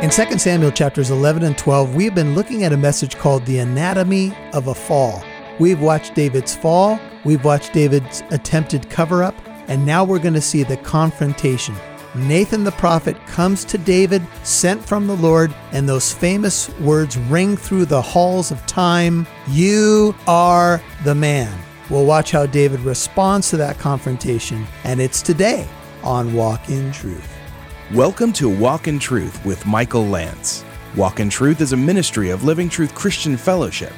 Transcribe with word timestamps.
In 0.00 0.10
2 0.10 0.38
Samuel 0.38 0.70
chapters 0.70 1.10
11 1.10 1.42
and 1.42 1.58
12, 1.58 1.96
we 1.96 2.04
have 2.04 2.14
been 2.14 2.36
looking 2.36 2.62
at 2.62 2.72
a 2.72 2.76
message 2.76 3.16
called 3.16 3.44
The 3.44 3.58
Anatomy 3.58 4.32
of 4.52 4.68
a 4.68 4.74
Fall. 4.74 5.24
We've 5.58 5.80
watched 5.80 6.14
David's 6.14 6.54
fall, 6.54 7.00
we've 7.24 7.44
watched 7.44 7.72
David's 7.72 8.22
attempted 8.30 8.88
cover 8.90 9.24
up, 9.24 9.34
and 9.66 9.84
now 9.84 10.04
we're 10.04 10.20
going 10.20 10.34
to 10.34 10.40
see 10.40 10.62
the 10.62 10.76
confrontation. 10.76 11.74
Nathan 12.14 12.62
the 12.62 12.70
prophet 12.70 13.16
comes 13.26 13.64
to 13.64 13.76
David, 13.76 14.24
sent 14.44 14.84
from 14.84 15.08
the 15.08 15.16
Lord, 15.16 15.52
and 15.72 15.88
those 15.88 16.12
famous 16.12 16.70
words 16.78 17.18
ring 17.18 17.56
through 17.56 17.86
the 17.86 18.00
halls 18.00 18.52
of 18.52 18.64
time 18.66 19.26
You 19.48 20.14
are 20.28 20.80
the 21.02 21.16
man. 21.16 21.52
We'll 21.90 22.06
watch 22.06 22.30
how 22.30 22.46
David 22.46 22.80
responds 22.80 23.50
to 23.50 23.56
that 23.56 23.80
confrontation, 23.80 24.64
and 24.84 25.00
it's 25.00 25.22
today 25.22 25.66
on 26.04 26.34
Walk 26.34 26.68
in 26.68 26.92
Truth. 26.92 27.37
Welcome 27.94 28.34
to 28.34 28.50
Walk 28.50 28.86
in 28.86 28.98
Truth 28.98 29.42
with 29.46 29.64
Michael 29.64 30.04
Lance. 30.04 30.62
Walk 30.94 31.20
in 31.20 31.30
Truth 31.30 31.62
is 31.62 31.72
a 31.72 31.76
ministry 31.78 32.28
of 32.28 32.44
Living 32.44 32.68
Truth 32.68 32.94
Christian 32.94 33.34
Fellowship. 33.34 33.94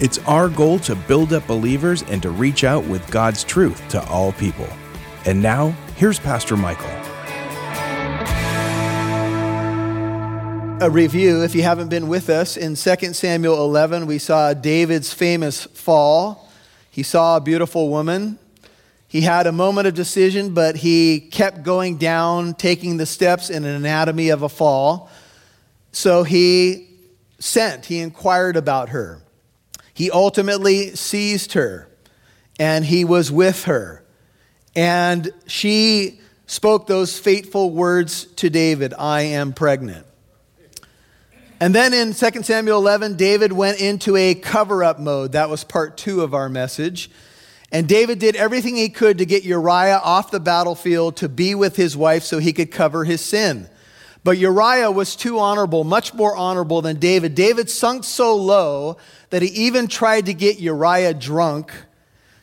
It's 0.00 0.16
our 0.20 0.48
goal 0.48 0.78
to 0.78 0.94
build 0.94 1.34
up 1.34 1.46
believers 1.46 2.02
and 2.04 2.22
to 2.22 2.30
reach 2.30 2.64
out 2.64 2.82
with 2.86 3.06
God's 3.10 3.44
truth 3.44 3.86
to 3.90 4.02
all 4.08 4.32
people. 4.32 4.66
And 5.26 5.42
now, 5.42 5.76
here's 5.96 6.18
Pastor 6.18 6.56
Michael. 6.56 6.88
A 10.80 10.88
review, 10.88 11.42
if 11.42 11.54
you 11.54 11.60
haven't 11.60 11.88
been 11.88 12.08
with 12.08 12.30
us, 12.30 12.56
in 12.56 12.74
2 12.74 13.12
Samuel 13.12 13.62
11, 13.62 14.06
we 14.06 14.16
saw 14.16 14.54
David's 14.54 15.12
famous 15.12 15.64
fall. 15.64 16.48
He 16.90 17.02
saw 17.02 17.36
a 17.36 17.42
beautiful 17.42 17.90
woman, 17.90 18.38
he 19.08 19.20
had 19.20 19.46
a 19.46 19.52
moment 19.52 19.86
of 19.86 19.94
decision, 19.94 20.52
but 20.52 20.76
he 20.76 21.20
kept 21.20 21.62
going 21.62 21.96
down, 21.96 22.54
taking 22.54 22.96
the 22.96 23.06
steps 23.06 23.50
in 23.50 23.64
an 23.64 23.74
anatomy 23.74 24.30
of 24.30 24.42
a 24.42 24.48
fall. 24.48 25.08
So 25.92 26.24
he 26.24 26.88
sent, 27.38 27.86
he 27.86 28.00
inquired 28.00 28.56
about 28.56 28.90
her. 28.90 29.22
He 29.94 30.10
ultimately 30.10 30.94
seized 30.96 31.52
her, 31.52 31.88
and 32.58 32.84
he 32.84 33.04
was 33.04 33.30
with 33.30 33.64
her. 33.64 34.04
And 34.74 35.30
she 35.46 36.20
spoke 36.46 36.86
those 36.86 37.18
fateful 37.18 37.70
words 37.70 38.26
to 38.36 38.50
David 38.50 38.92
I 38.98 39.22
am 39.22 39.52
pregnant. 39.52 40.06
And 41.58 41.74
then 41.74 41.94
in 41.94 42.12
2 42.12 42.42
Samuel 42.42 42.78
11, 42.78 43.16
David 43.16 43.52
went 43.52 43.80
into 43.80 44.14
a 44.16 44.34
cover 44.34 44.84
up 44.84 45.00
mode. 45.00 45.32
That 45.32 45.48
was 45.48 45.64
part 45.64 45.96
two 45.96 46.20
of 46.20 46.34
our 46.34 46.50
message. 46.50 47.10
And 47.72 47.88
David 47.88 48.18
did 48.18 48.36
everything 48.36 48.76
he 48.76 48.88
could 48.88 49.18
to 49.18 49.26
get 49.26 49.44
Uriah 49.44 50.00
off 50.02 50.30
the 50.30 50.40
battlefield 50.40 51.16
to 51.16 51.28
be 51.28 51.54
with 51.54 51.76
his 51.76 51.96
wife 51.96 52.22
so 52.22 52.38
he 52.38 52.52
could 52.52 52.70
cover 52.70 53.04
his 53.04 53.20
sin. 53.20 53.68
But 54.22 54.38
Uriah 54.38 54.90
was 54.90 55.14
too 55.14 55.38
honorable, 55.38 55.84
much 55.84 56.12
more 56.12 56.36
honorable 56.36 56.82
than 56.82 56.98
David. 56.98 57.34
David 57.34 57.70
sunk 57.70 58.04
so 58.04 58.34
low 58.34 58.96
that 59.30 59.42
he 59.42 59.48
even 59.48 59.86
tried 59.86 60.26
to 60.26 60.34
get 60.34 60.58
Uriah 60.58 61.14
drunk 61.14 61.72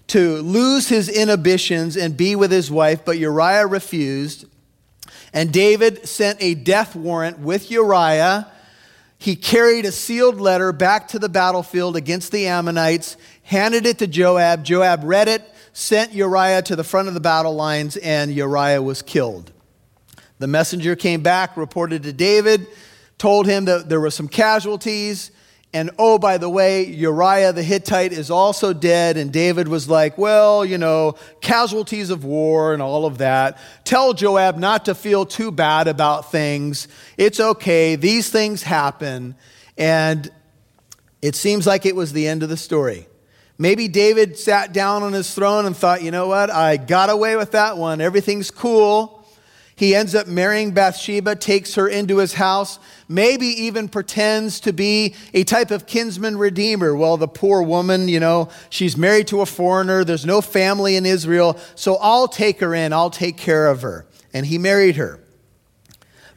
to 0.07 0.37
lose 0.37 0.89
his 0.89 1.09
inhibitions 1.09 1.97
and 1.97 2.15
be 2.15 2.35
with 2.35 2.51
his 2.51 2.69
wife, 2.69 3.03
but 3.03 3.17
Uriah 3.17 3.67
refused. 3.67 4.45
And 5.33 5.51
David 5.51 6.07
sent 6.07 6.41
a 6.41 6.53
death 6.53 6.95
warrant 6.95 7.39
with 7.39 7.71
Uriah. 7.71 8.47
He 9.23 9.37
carried 9.37 9.85
a 9.85 9.91
sealed 9.93 10.41
letter 10.41 10.73
back 10.73 11.07
to 11.07 11.17
the 11.17 11.29
battlefield 11.29 11.95
against 11.95 12.33
the 12.33 12.45
Ammonites 12.45 13.15
handed 13.43 13.85
it 13.85 13.99
to 13.99 14.07
Joab. 14.07 14.65
Joab 14.65 15.05
read 15.05 15.29
it, 15.29 15.49
sent 15.71 16.11
Uriah 16.11 16.61
to 16.63 16.75
the 16.75 16.83
front 16.83 17.07
of 17.07 17.13
the 17.13 17.21
battle 17.21 17.55
lines, 17.55 17.95
and 17.95 18.33
Uriah 18.33 18.81
was 18.81 19.01
killed. 19.01 19.53
The 20.39 20.47
messenger 20.47 20.97
came 20.97 21.21
back, 21.21 21.55
reported 21.55 22.03
to 22.03 22.11
David, 22.11 22.67
told 23.17 23.45
him 23.45 23.63
that 23.63 23.87
there 23.87 24.01
were 24.01 24.11
some 24.11 24.27
casualties. 24.27 25.31
And 25.73 25.89
oh, 25.97 26.19
by 26.19 26.37
the 26.37 26.49
way, 26.49 26.85
Uriah 26.85 27.51
the 27.51 27.63
Hittite 27.63 28.13
is 28.13 28.29
also 28.29 28.73
dead. 28.73 29.17
And 29.17 29.33
David 29.33 29.67
was 29.67 29.89
like, 29.89 30.17
well, 30.19 30.63
you 30.63 30.77
know, 30.77 31.15
casualties 31.41 32.11
of 32.11 32.23
war 32.23 32.73
and 32.73 32.81
all 32.81 33.05
of 33.07 33.17
that. 33.17 33.57
Tell 33.83 34.13
Joab 34.13 34.57
not 34.57 34.85
to 34.85 34.93
feel 34.93 35.25
too 35.25 35.51
bad 35.51 35.87
about 35.87 36.31
things. 36.31 36.87
It's 37.17 37.39
okay. 37.39 37.95
These 37.95 38.29
things 38.29 38.61
happen. 38.61 39.35
And 39.75 40.31
it 41.23 41.35
seems 41.35 41.65
like 41.65 41.87
it 41.87 41.95
was 41.95 42.13
the 42.13 42.27
end 42.27 42.43
of 42.43 42.49
the 42.49 42.57
story. 42.57 43.07
Maybe 43.57 43.87
David 43.87 44.37
sat 44.37 44.73
down 44.73 45.01
on 45.03 45.13
his 45.13 45.33
throne 45.33 45.65
and 45.65 45.75
thought, 45.75 46.03
you 46.03 46.11
know 46.11 46.27
what, 46.27 46.49
I 46.49 46.77
got 46.77 47.09
away 47.09 47.35
with 47.35 47.51
that 47.51 47.77
one. 47.77 48.01
Everything's 48.01 48.51
cool. 48.51 49.22
He 49.75 49.95
ends 49.95 50.13
up 50.13 50.27
marrying 50.27 50.71
Bathsheba, 50.71 51.35
takes 51.35 51.75
her 51.75 51.87
into 51.87 52.17
his 52.17 52.33
house, 52.35 52.77
maybe 53.07 53.47
even 53.47 53.89
pretends 53.89 54.59
to 54.61 54.73
be 54.73 55.15
a 55.33 55.43
type 55.43 55.71
of 55.71 55.87
kinsman 55.87 56.37
redeemer. 56.37 56.95
Well, 56.95 57.17
the 57.17 57.27
poor 57.27 57.63
woman, 57.63 58.07
you 58.07 58.19
know, 58.19 58.49
she's 58.69 58.95
married 58.95 59.27
to 59.27 59.41
a 59.41 59.45
foreigner, 59.45 60.03
there's 60.03 60.25
no 60.25 60.41
family 60.41 60.95
in 60.95 61.05
Israel, 61.05 61.59
so 61.75 61.95
I'll 61.95 62.27
take 62.27 62.59
her 62.59 62.75
in, 62.75 62.93
I'll 62.93 63.09
take 63.09 63.37
care 63.37 63.67
of 63.67 63.81
her. 63.81 64.05
And 64.31 64.45
he 64.45 64.57
married 64.57 64.95
her. 64.97 65.19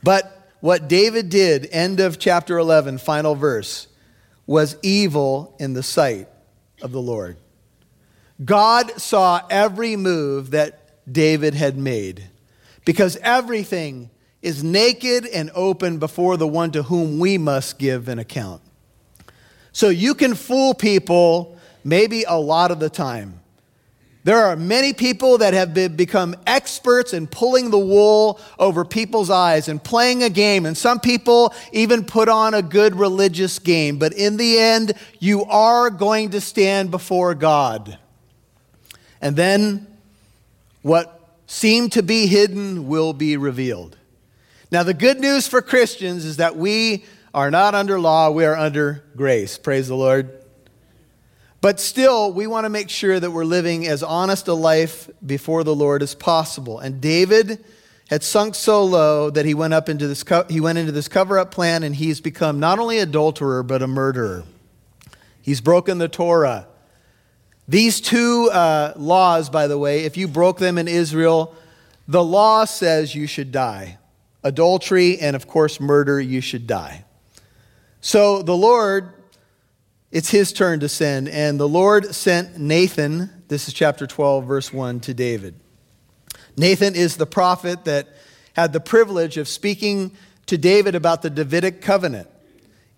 But 0.03 0.51
what 0.61 0.89
David 0.89 1.29
did, 1.29 1.69
end 1.71 2.01
of 2.01 2.19
chapter 2.19 2.59
11, 2.59 2.99
final 2.99 3.35
verse, 3.35 3.87
was 4.47 4.77
evil 4.83 5.55
in 5.59 5.75
the 5.75 5.83
sight 5.83 6.29
of 6.81 6.93
the 6.93 7.03
Lord. 7.03 7.37
God 8.43 9.01
saw 9.01 9.43
every 9.51 9.97
move 9.97 10.53
that 10.53 11.11
David 11.11 11.55
had 11.55 11.77
made 11.77 12.31
because 12.87 13.19
everything 13.19 14.09
is 14.41 14.65
naked 14.65 15.27
and 15.27 15.51
open 15.55 15.99
before 15.99 16.39
the 16.39 16.47
one 16.47 16.71
to 16.71 16.85
whom 16.85 17.19
we 17.19 17.37
must 17.37 17.79
give 17.79 18.09
an 18.09 18.19
account. 18.19 18.63
So 19.73 19.91
you 19.91 20.15
can 20.15 20.35
fool 20.35 20.73
people 20.73 21.59
maybe 21.85 22.23
a 22.23 22.37
lot 22.37 22.71
of 22.71 22.81
the 22.81 22.89
time. 22.89 23.41
There 24.23 24.39
are 24.39 24.57
many 24.57 24.93
people 24.93 25.39
that 25.39 25.53
have 25.53 25.75
been, 25.75 25.95
become 25.95 26.35
experts 26.47 27.13
in 27.13 27.27
pulling 27.27 27.71
the 27.71 27.79
wool 27.79 28.41
over 28.59 28.85
people's 28.85 29.31
eyes 29.31 29.69
and 29.69 29.83
playing 29.83 30.23
a 30.23 30.31
game. 30.31 30.65
And 30.65 30.77
some 30.77 30.99
people 30.99 31.55
even 31.73 32.05
put 32.05 32.29
on 32.29 32.55
a 32.55 32.63
good 32.63 32.97
religious 32.97 33.59
game. 33.59 33.99
But 33.99 34.13
in 34.15 34.37
the 34.37 34.59
end, 34.59 34.95
you 35.21 35.45
are 35.45 35.91
going 35.91 36.31
to 36.31 36.41
stand 36.41 36.91
before 36.91 37.35
God. 37.35 37.99
And 39.21 39.37
then 39.37 39.87
what 40.83 41.16
seemed 41.47 41.93
to 41.93 42.03
be 42.03 42.27
hidden 42.27 42.89
will 42.89 43.13
be 43.13 43.37
revealed. 43.37 43.97
Now, 44.71 44.83
the 44.83 44.95
good 44.95 45.21
news 45.21 45.47
for 45.47 45.63
Christians 45.63 46.25
is 46.25 46.39
that 46.39 46.57
we 46.57 47.05
are 47.33 47.51
not 47.51 47.75
under 47.75 48.01
law, 48.01 48.31
we 48.31 48.45
are 48.45 48.57
under 48.57 49.05
grace. 49.15 49.59
Praise 49.59 49.89
the 49.89 49.95
Lord. 49.95 50.43
But 51.61 51.81
still, 51.81 52.33
we 52.33 52.47
want 52.47 52.65
to 52.65 52.69
make 52.69 52.91
sure 52.91 53.19
that 53.19 53.31
we're 53.31 53.45
living 53.45 53.87
as 53.87 54.03
honest 54.03 54.49
a 54.49 54.55
life 54.55 55.09
before 55.25 55.65
the 55.65 55.75
Lord 55.75 56.03
as 56.03 56.15
possible. 56.15 56.79
And 56.79 57.01
David 57.01 57.65
had 58.09 58.23
sunk 58.23 58.55
so 58.55 58.85
low 58.85 59.31
that 59.31 59.45
he 59.45 59.55
went 59.55 59.75
up 59.75 59.89
into 59.89 60.07
this 60.07 60.23
co- 60.23 60.47
he 60.49 60.61
went 60.61 60.79
into 60.79 60.93
this 60.93 61.09
cover-up 61.09 61.51
plan 61.51 61.83
and 61.83 61.97
he's 61.97 62.21
become 62.21 62.61
not 62.61 62.79
only 62.79 62.99
adulterer 62.99 63.63
but 63.63 63.83
a 63.83 63.87
murderer. 63.87 64.45
He's 65.43 65.61
broken 65.61 65.99
the 65.99 66.09
Torah. 66.09 66.69
These 67.69 68.01
two 68.01 68.51
uh, 68.53 68.93
laws, 68.97 69.51
by 69.51 69.67
the 69.67 69.79
way, 69.79 70.05
if 70.05 70.17
you 70.17 70.29
broke 70.29 70.59
them 70.59 70.79
in 70.79 70.89
Israel, 70.89 71.55
the 72.07 72.23
law 72.23 72.65
says 72.65 73.15
you 73.15 73.27
should 73.27 73.51
die. 73.51 73.99
Adultery 74.45 75.19
and, 75.19 75.35
of 75.35 75.49
course, 75.49 75.81
murder, 75.81 76.21
you 76.21 76.41
should 76.41 76.67
die. 76.67 77.05
So 78.01 78.43
the 78.43 78.57
Lord 78.57 79.13
it's 80.17 80.31
his 80.31 80.53
turn 80.53 80.81
to 80.81 80.89
sin. 80.89 81.29
And 81.29 81.59
the 81.59 81.69
Lord 81.69 82.15
sent 82.15 82.59
Nathan, 82.59 83.31
this 83.49 83.69
is 83.69 83.75
chapter 83.75 84.07
12, 84.07 84.47
verse 84.47 84.73
1, 84.73 85.01
to 85.01 85.13
David. 85.15 85.55
Nathan 86.57 86.95
is 86.95 87.17
the 87.17 87.27
prophet 87.27 87.85
that 87.85 88.09
had 88.55 88.73
the 88.73 88.81
privilege 88.81 89.37
of 89.37 89.49
speaking 89.49 90.13
to 90.47 90.57
David 90.57 90.95
about 90.95 91.23
the 91.23 91.31
Davidic 91.31 91.83
covenant. 91.83 92.29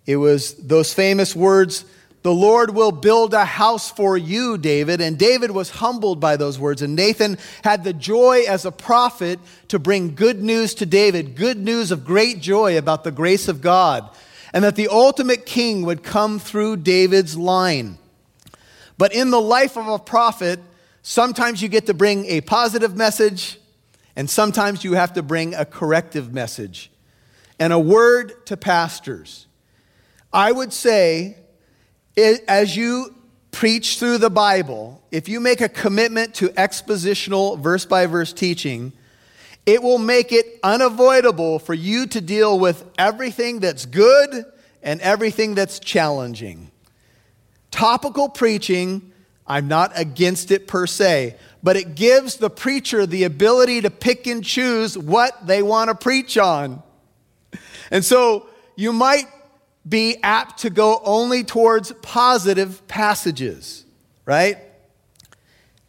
It 0.06 0.17
was 0.17 0.55
those 0.55 0.94
famous 0.94 1.35
words, 1.35 1.85
The 2.23 2.35
Lord 2.35 2.75
will 2.75 2.93
build 2.93 3.32
a 3.32 3.44
house 3.44 3.91
for 3.91 4.17
you, 4.17 4.59
David. 4.59 5.00
And 5.00 5.19
David 5.19 5.50
was 5.50 5.70
humbled 5.70 6.20
by 6.20 6.37
those 6.37 6.59
words. 6.59 6.82
And 6.82 6.97
Nathan 6.97 7.38
had 7.62 7.85
the 7.85 7.93
joy 7.93 8.44
as 8.49 8.65
a 8.65 8.73
prophet 8.73 9.38
to 9.69 9.79
bring 9.79 10.15
good 10.15 10.43
news 10.43 10.75
to 10.75 10.87
David, 10.87 11.37
good 11.37 11.59
news 11.59 11.91
of 11.91 12.05
great 12.05 12.41
joy 12.41 12.76
about 12.76 13.05
the 13.05 13.12
grace 13.12 13.49
of 13.49 13.61
God 13.61 14.11
and 14.53 14.65
that 14.65 14.76
the 14.76 14.88
ultimate 14.88 15.47
king 15.47 15.82
would 15.85 16.03
come 16.03 16.38
through 16.38 16.76
David's 16.76 17.37
line. 17.37 17.99
But 18.97 19.15
in 19.15 19.31
the 19.31 19.41
life 19.41 19.76
of 19.76 19.87
a 19.87 19.99
prophet, 19.99 20.61
sometimes 21.03 21.62
you 21.62 21.69
get 21.69 21.87
to 21.87 21.94
bring 21.94 22.26
a 22.26 22.41
positive 22.41 22.97
message, 22.97 23.59
and 24.17 24.29
sometimes 24.29 24.85
you 24.85 24.94
have 24.94 25.12
to 25.15 25.23
bring 25.23 25.55
a 25.55 25.65
corrective 25.65 26.32
message 26.32 26.91
and 27.59 27.73
a 27.73 27.79
word 27.79 28.47
to 28.47 28.56
pastors. 28.56 29.47
I 30.32 30.53
would 30.53 30.73
say, 30.73 31.37
as 32.19 32.76
you 32.76 33.15
preach 33.50 33.99
through 33.99 34.19
the 34.19 34.31
Bible, 34.31 35.03
if 35.11 35.29
you 35.29 35.41
make 35.41 35.61
a 35.61 35.69
commitment 35.69 36.35
to 36.35 36.49
expositional 36.50 37.59
verse 37.59 37.85
by 37.85 38.06
verse 38.06 38.32
teaching, 38.32 38.93
it 39.67 39.82
will 39.82 39.99
make 39.99 40.32
it 40.32 40.59
unavoidable 40.62 41.59
for 41.59 41.75
you 41.75 42.06
to 42.06 42.20
deal 42.20 42.59
with 42.59 42.85
everything 42.99 43.61
that's 43.61 43.87
good 43.87 44.44
and 44.82 45.00
everything 45.00 45.55
that's 45.55 45.79
challenging. 45.79 46.70
Topical 47.70 48.29
preaching, 48.29 49.12
I'm 49.47 49.69
not 49.69 49.93
against 49.94 50.50
it 50.50 50.67
per 50.67 50.87
se, 50.87 51.37
but 51.62 51.76
it 51.76 51.94
gives 51.94 52.37
the 52.37 52.50
preacher 52.50 53.06
the 53.06 53.25
ability 53.25 53.82
to 53.82 53.91
pick 53.91 54.26
and 54.26 54.44
choose 54.44 54.97
what 54.97 55.47
they 55.47 55.62
want 55.62 55.88
to 55.88 55.94
preach 55.94 56.38
on. 56.38 56.82
And 57.91 58.05
so 58.05 58.49
you 58.76 58.93
might 58.93 59.26
be 59.87 60.17
apt 60.23 60.61
to 60.61 60.71
go 60.71 61.01
only 61.05 61.45
towards 61.45 61.93
positive 62.03 62.87
passages, 62.89 63.85
right? 64.25 64.59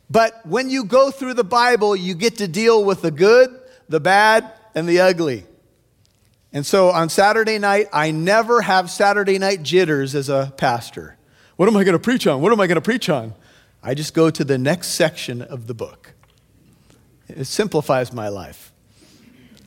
But 0.10 0.46
when 0.46 0.70
you 0.70 0.86
go 0.86 1.12
through 1.12 1.36
the 1.36 1.44
Bible, 1.44 1.96
you 1.96 2.16
get 2.16 2.38
to 2.38 2.48
deal 2.48 2.84
with 2.84 3.02
the 3.02 3.12
good, 3.12 3.58
the 3.88 4.00
bad, 4.00 4.52
and 4.74 4.88
the 4.88 5.02
ugly. 5.02 5.46
And 6.52 6.66
so 6.66 6.90
on 6.90 7.10
Saturday 7.10 7.60
night, 7.60 7.88
I 7.94 8.12
never 8.12 8.62
have 8.62 8.90
Saturday 8.90 9.38
night 9.38 9.62
jitters 9.62 10.16
as 10.16 10.30
a 10.30 10.52
pastor. 10.58 11.18
What 11.58 11.70
am 11.70 11.78
I 11.78 11.84
going 11.84 11.94
to 11.94 12.00
preach 12.00 12.26
on? 12.26 12.42
What 12.42 12.52
am 12.52 12.60
I 12.60 12.68
going 12.68 12.76
to 12.76 12.82
preach 12.82 13.10
on? 13.10 13.36
I 13.84 13.94
just 13.94 14.14
go 14.14 14.30
to 14.30 14.44
the 14.44 14.58
next 14.58 14.90
section 14.90 15.42
of 15.42 15.68
the 15.68 15.74
book. 15.74 16.14
It 17.28 17.46
simplifies 17.46 18.12
my 18.12 18.30
life 18.30 18.74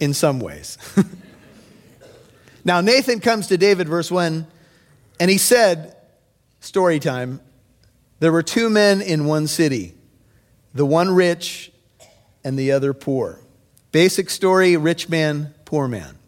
in 0.01 0.13
some 0.13 0.41
ways. 0.41 0.77
now, 2.64 2.81
Nathan 2.81 3.20
comes 3.20 3.49
to 3.49 3.59
David, 3.59 3.88
verse 3.88 4.11
1, 4.11 4.47
and 5.19 5.31
he 5.31 5.38
said, 5.38 5.97
Story 6.61 7.00
time, 7.00 7.41
there 8.20 8.31
were 8.31 8.43
two 8.43 8.70
men 8.70 9.00
in 9.00 9.26
one 9.26 9.49
city, 9.49 9.94
the 10.73 10.87
one 10.87 11.11
rich 11.11 11.73
and 12.44 12.56
the 12.56 12.70
other 12.70 12.93
poor. 12.93 13.41
Basic 13.91 14.31
story 14.31 14.76
rich 14.76 15.09
man, 15.09 15.55
poor 15.64 15.88
man. 15.88 16.19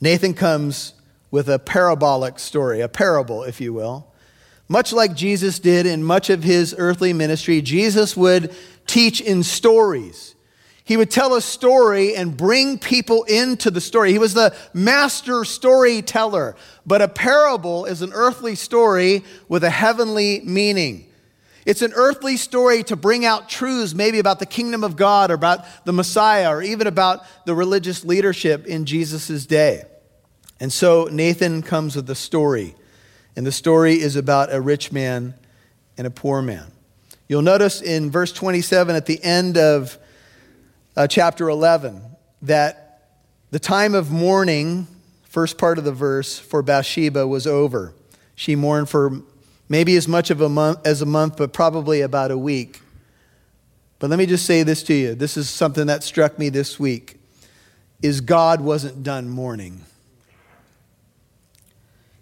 Nathan 0.00 0.34
comes 0.34 0.94
with 1.30 1.48
a 1.48 1.58
parabolic 1.58 2.38
story, 2.38 2.80
a 2.80 2.88
parable, 2.88 3.44
if 3.44 3.60
you 3.60 3.72
will. 3.72 4.12
Much 4.68 4.92
like 4.92 5.14
Jesus 5.14 5.58
did 5.58 5.86
in 5.86 6.02
much 6.02 6.28
of 6.30 6.42
his 6.42 6.74
earthly 6.76 7.12
ministry, 7.12 7.60
Jesus 7.60 8.16
would 8.16 8.54
teach 8.86 9.20
in 9.20 9.42
stories. 9.42 10.34
He 10.90 10.96
would 10.96 11.08
tell 11.12 11.36
a 11.36 11.40
story 11.40 12.16
and 12.16 12.36
bring 12.36 12.76
people 12.76 13.22
into 13.22 13.70
the 13.70 13.80
story. 13.80 14.10
He 14.10 14.18
was 14.18 14.34
the 14.34 14.52
master 14.74 15.44
storyteller. 15.44 16.56
But 16.84 17.00
a 17.00 17.06
parable 17.06 17.84
is 17.84 18.02
an 18.02 18.10
earthly 18.12 18.56
story 18.56 19.22
with 19.48 19.62
a 19.62 19.70
heavenly 19.70 20.40
meaning. 20.40 21.06
It's 21.64 21.82
an 21.82 21.92
earthly 21.94 22.36
story 22.36 22.82
to 22.82 22.96
bring 22.96 23.24
out 23.24 23.48
truths, 23.48 23.94
maybe 23.94 24.18
about 24.18 24.40
the 24.40 24.46
kingdom 24.46 24.82
of 24.82 24.96
God 24.96 25.30
or 25.30 25.34
about 25.34 25.64
the 25.84 25.92
Messiah 25.92 26.50
or 26.50 26.60
even 26.60 26.88
about 26.88 27.24
the 27.46 27.54
religious 27.54 28.04
leadership 28.04 28.66
in 28.66 28.84
Jesus' 28.84 29.46
day. 29.46 29.84
And 30.58 30.72
so 30.72 31.04
Nathan 31.04 31.62
comes 31.62 31.94
with 31.94 32.10
a 32.10 32.16
story, 32.16 32.74
and 33.36 33.46
the 33.46 33.52
story 33.52 34.00
is 34.00 34.16
about 34.16 34.52
a 34.52 34.60
rich 34.60 34.90
man 34.90 35.34
and 35.96 36.08
a 36.08 36.10
poor 36.10 36.42
man. 36.42 36.72
You'll 37.28 37.42
notice 37.42 37.80
in 37.80 38.10
verse 38.10 38.32
27 38.32 38.96
at 38.96 39.06
the 39.06 39.22
end 39.22 39.56
of 39.56 39.96
uh, 40.96 41.06
chapter 41.06 41.48
11 41.48 42.02
that 42.42 43.02
the 43.50 43.58
time 43.58 43.94
of 43.94 44.10
mourning, 44.10 44.86
first 45.24 45.58
part 45.58 45.78
of 45.78 45.84
the 45.84 45.92
verse, 45.92 46.38
for 46.38 46.62
Bathsheba 46.62 47.26
was 47.26 47.46
over. 47.46 47.94
She 48.34 48.56
mourned 48.56 48.88
for 48.88 49.22
maybe 49.68 49.96
as 49.96 50.08
much 50.08 50.30
of 50.30 50.40
a 50.40 50.48
month 50.48 50.86
as 50.86 51.02
a 51.02 51.06
month, 51.06 51.36
but 51.36 51.52
probably 51.52 52.00
about 52.00 52.30
a 52.30 52.38
week. 52.38 52.80
But 53.98 54.10
let 54.10 54.18
me 54.18 54.26
just 54.26 54.46
say 54.46 54.62
this 54.62 54.82
to 54.84 54.94
you. 54.94 55.14
This 55.14 55.36
is 55.36 55.48
something 55.48 55.86
that 55.86 56.02
struck 56.02 56.38
me 56.38 56.48
this 56.48 56.80
week 56.80 57.16
is 58.02 58.20
God 58.20 58.60
wasn't 58.60 59.02
done 59.02 59.28
mourning. 59.28 59.84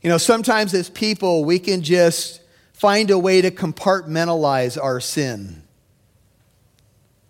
You 0.03 0.11
know, 0.11 0.19
sometimes 0.19 0.75
as 0.75 0.91
people, 0.91 1.45
we 1.45 1.59
can 1.59 1.83
just 1.83 2.41
find 2.73 3.11
a 3.11 3.19
way 3.19 3.41
to 3.41 3.51
compartmentalize 3.51 4.81
our 4.83 5.01
sin. 5.01 5.63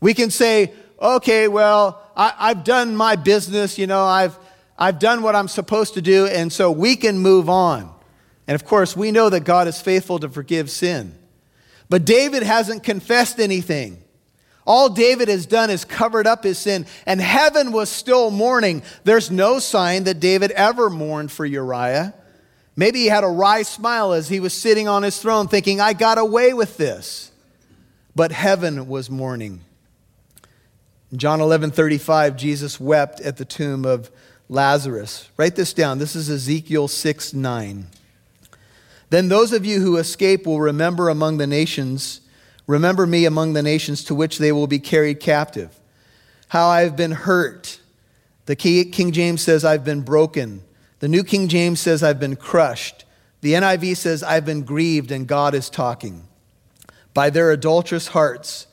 We 0.00 0.14
can 0.14 0.30
say, 0.30 0.72
okay, 1.00 1.48
well, 1.48 2.02
I, 2.16 2.48
have 2.48 2.64
done 2.64 2.96
my 2.96 3.16
business, 3.16 3.78
you 3.78 3.86
know, 3.86 4.04
I've, 4.04 4.38
I've 4.78 4.98
done 4.98 5.22
what 5.22 5.36
I'm 5.36 5.48
supposed 5.48 5.94
to 5.94 6.02
do, 6.02 6.26
and 6.26 6.52
so 6.52 6.70
we 6.70 6.96
can 6.96 7.18
move 7.18 7.48
on. 7.48 7.92
And 8.46 8.54
of 8.54 8.64
course, 8.64 8.96
we 8.96 9.12
know 9.12 9.28
that 9.28 9.40
God 9.40 9.68
is 9.68 9.80
faithful 9.80 10.18
to 10.20 10.28
forgive 10.28 10.70
sin. 10.70 11.14
But 11.88 12.04
David 12.04 12.42
hasn't 12.42 12.82
confessed 12.82 13.38
anything. 13.38 14.02
All 14.66 14.90
David 14.90 15.28
has 15.28 15.46
done 15.46 15.70
is 15.70 15.84
covered 15.84 16.26
up 16.26 16.44
his 16.44 16.58
sin, 16.58 16.86
and 17.06 17.20
heaven 17.20 17.72
was 17.72 17.88
still 17.88 18.30
mourning. 18.30 18.82
There's 19.04 19.30
no 19.30 19.58
sign 19.58 20.04
that 20.04 20.20
David 20.20 20.50
ever 20.50 20.90
mourned 20.90 21.32
for 21.32 21.46
Uriah. 21.46 22.14
Maybe 22.76 23.00
he 23.00 23.06
had 23.06 23.24
a 23.24 23.28
wry 23.28 23.62
smile 23.62 24.12
as 24.12 24.28
he 24.28 24.40
was 24.40 24.52
sitting 24.52 24.86
on 24.86 25.02
his 25.02 25.20
throne 25.20 25.48
thinking, 25.48 25.80
I 25.80 25.94
got 25.94 26.18
away 26.18 26.52
with 26.52 26.76
this. 26.76 27.32
But 28.14 28.30
heaven 28.30 28.88
was 28.88 29.10
mourning. 29.10 29.62
In 31.10 31.18
John 31.18 31.40
11 31.40 31.70
35, 31.70 32.36
Jesus 32.36 32.78
wept 32.78 33.20
at 33.20 33.38
the 33.38 33.44
tomb 33.44 33.84
of 33.84 34.10
Lazarus. 34.48 35.30
Write 35.36 35.56
this 35.56 35.72
down. 35.72 35.98
This 35.98 36.14
is 36.14 36.28
Ezekiel 36.28 36.88
6 36.88 37.32
9. 37.32 37.86
Then 39.10 39.28
those 39.28 39.52
of 39.54 39.64
you 39.64 39.80
who 39.80 39.96
escape 39.96 40.46
will 40.46 40.60
remember 40.60 41.08
among 41.08 41.38
the 41.38 41.46
nations, 41.46 42.20
remember 42.66 43.06
me 43.06 43.24
among 43.24 43.54
the 43.54 43.62
nations 43.62 44.04
to 44.04 44.14
which 44.14 44.38
they 44.38 44.52
will 44.52 44.66
be 44.66 44.78
carried 44.78 45.18
captive. 45.18 45.78
How 46.48 46.68
I 46.68 46.82
have 46.82 46.96
been 46.96 47.12
hurt. 47.12 47.80
The 48.44 48.56
King 48.56 49.12
James 49.12 49.42
says, 49.42 49.64
I've 49.64 49.84
been 49.84 50.00
broken. 50.00 50.62
The 51.00 51.08
New 51.08 51.22
King 51.22 51.48
James 51.48 51.80
says, 51.80 52.02
I've 52.02 52.20
been 52.20 52.36
crushed. 52.36 53.04
The 53.42 53.52
NIV 53.52 53.96
says, 53.96 54.22
I've 54.22 54.46
been 54.46 54.62
grieved, 54.62 55.10
and 55.10 55.26
God 55.26 55.54
is 55.54 55.68
talking. 55.68 56.26
By 57.12 57.28
their 57.28 57.50
adulterous 57.50 58.08
hearts, 58.08 58.66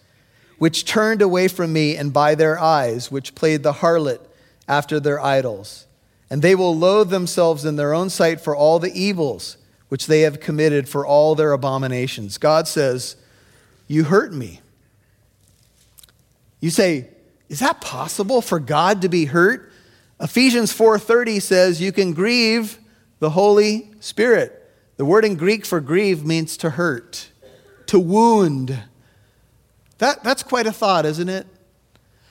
which 0.66 0.84
turned 0.84 1.22
away 1.22 1.48
from 1.48 1.72
me, 1.72 1.96
and 1.96 2.12
by 2.12 2.34
their 2.34 2.58
eyes, 2.60 3.12
which 3.12 3.36
played 3.36 3.62
the 3.62 3.72
harlot 3.72 4.20
after 4.68 5.00
their 5.00 5.24
idols. 5.24 5.86
And 6.28 6.42
they 6.42 6.56
will 6.56 6.76
loathe 6.76 7.12
themselves 7.12 7.66
in 7.66 7.76
their 7.76 7.94
own 7.94 8.10
sight 8.10 8.42
for 8.42 8.56
all 8.56 8.80
the 8.80 8.92
evils 8.92 9.58
which 9.90 10.08
they 10.08 10.22
have 10.22 10.40
committed, 10.40 10.90
for 10.90 11.06
all 11.06 11.36
their 11.36 11.52
abominations. 11.52 12.40
God 12.40 12.68
says, 12.68 13.16
You 13.86 14.06
hurt 14.06 14.34
me. 14.34 14.62
You 16.62 16.72
say, 16.72 17.10
Is 17.48 17.60
that 17.60 17.80
possible 17.80 18.42
for 18.42 18.60
God 18.60 19.04
to 19.04 19.08
be 19.08 19.26
hurt? 19.26 19.72
Ephesians 20.20 20.76
4:30 20.76 21.44
says 21.44 21.80
you 21.80 21.92
can 21.92 22.12
grieve 22.12 22.80
the 23.19 23.30
Holy 23.30 23.92
Spirit. 24.00 24.68
The 24.98 25.06
word 25.06 25.26
in 25.26 25.36
Greek 25.36 25.64
for 25.64 25.80
grieve 25.80 26.26
means 26.26 26.57
to 26.57 26.72
hurt, 26.72 27.30
to 27.86 28.00
wound. 28.00 28.80
That, 29.99 30.23
that's 30.23 30.44
quite 30.44 30.68
a 30.68 30.71
thought, 30.71 31.06
isn't 31.06 31.30
it? 31.30 31.47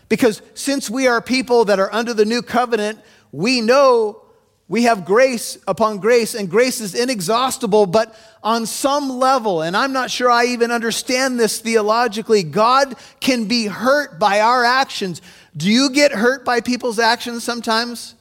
Because 0.08 0.42
since 0.54 0.90
we 0.90 1.06
are 1.06 1.20
people 1.20 1.64
that 1.66 1.78
are 1.78 1.92
under 1.92 2.12
the 2.12 2.24
new 2.24 2.42
covenant, 2.42 3.00
we 3.32 3.60
know 3.60 4.22
we 4.68 4.84
have 4.84 5.04
grace 5.04 5.58
upon 5.66 5.98
grace, 5.98 6.34
and 6.34 6.50
grace 6.50 6.80
is 6.80 6.94
inexhaustible, 6.94 7.86
but 7.86 8.16
on 8.42 8.64
some 8.64 9.10
level, 9.10 9.60
and 9.60 9.76
I'm 9.76 9.92
not 9.92 10.10
sure 10.10 10.30
I 10.30 10.46
even 10.46 10.70
understand 10.70 11.38
this 11.38 11.60
theologically, 11.60 12.42
God 12.42 12.94
can 13.20 13.44
be 13.44 13.66
hurt 13.66 14.18
by 14.18 14.40
our 14.40 14.64
actions. 14.64 15.20
Do 15.56 15.70
you 15.70 15.90
get 15.90 16.12
hurt 16.12 16.44
by 16.44 16.60
people's 16.60 16.98
actions 16.98 17.44
sometimes? 17.44 18.14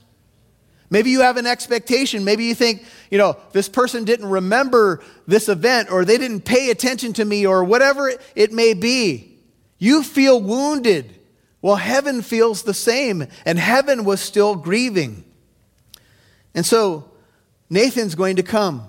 Maybe 0.89 1.09
you 1.09 1.21
have 1.21 1.38
an 1.38 1.47
expectation. 1.47 2.23
Maybe 2.23 2.43
you 2.43 2.53
think, 2.53 2.83
you 3.09 3.17
know, 3.17 3.38
this 3.51 3.67
person 3.67 4.03
didn't 4.03 4.29
remember 4.29 5.01
this 5.25 5.50
event 5.50 5.89
or 5.91 6.05
they 6.05 6.19
didn't 6.19 6.41
pay 6.41 6.69
attention 6.69 7.13
to 7.13 7.25
me 7.25 7.47
or 7.47 7.63
whatever 7.63 8.12
it 8.35 8.51
may 8.51 8.75
be. 8.75 9.32
You 9.83 10.01
feel 10.01 10.39
wounded. 10.39 11.13
Well, 11.61 11.75
heaven 11.75 12.21
feels 12.21 12.63
the 12.63 12.73
same, 12.73 13.27
and 13.45 13.59
heaven 13.59 14.05
was 14.05 14.21
still 14.21 14.55
grieving. 14.55 15.25
And 16.55 16.65
so 16.65 17.11
Nathan's 17.69 18.15
going 18.15 18.37
to 18.37 18.43
come. 18.43 18.87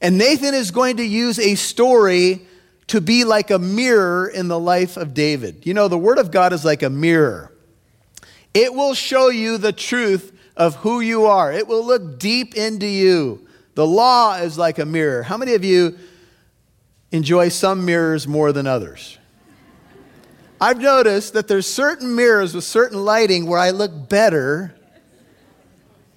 And 0.00 0.16
Nathan 0.16 0.54
is 0.54 0.70
going 0.70 0.96
to 0.96 1.04
use 1.04 1.38
a 1.38 1.54
story 1.54 2.46
to 2.86 3.02
be 3.02 3.24
like 3.24 3.50
a 3.50 3.58
mirror 3.58 4.26
in 4.26 4.48
the 4.48 4.58
life 4.58 4.96
of 4.96 5.12
David. 5.12 5.66
You 5.66 5.74
know, 5.74 5.86
the 5.86 5.98
Word 5.98 6.16
of 6.16 6.30
God 6.30 6.54
is 6.54 6.64
like 6.64 6.82
a 6.82 6.88
mirror. 6.88 7.52
It 8.54 8.72
will 8.72 8.94
show 8.94 9.28
you 9.28 9.58
the 9.58 9.72
truth 9.72 10.32
of 10.56 10.76
who 10.76 11.00
you 11.00 11.26
are, 11.26 11.52
it 11.52 11.68
will 11.68 11.84
look 11.84 12.18
deep 12.18 12.54
into 12.54 12.86
you. 12.86 13.46
The 13.74 13.86
law 13.86 14.36
is 14.36 14.56
like 14.56 14.78
a 14.78 14.86
mirror. 14.86 15.24
How 15.24 15.36
many 15.36 15.52
of 15.52 15.62
you 15.62 15.98
enjoy 17.12 17.50
some 17.50 17.84
mirrors 17.84 18.26
more 18.26 18.52
than 18.52 18.66
others? 18.66 19.18
I've 20.60 20.80
noticed 20.80 21.34
that 21.34 21.48
there's 21.48 21.66
certain 21.66 22.14
mirrors 22.14 22.54
with 22.54 22.64
certain 22.64 23.04
lighting 23.04 23.46
where 23.46 23.58
I 23.58 23.70
look 23.70 24.08
better 24.08 24.74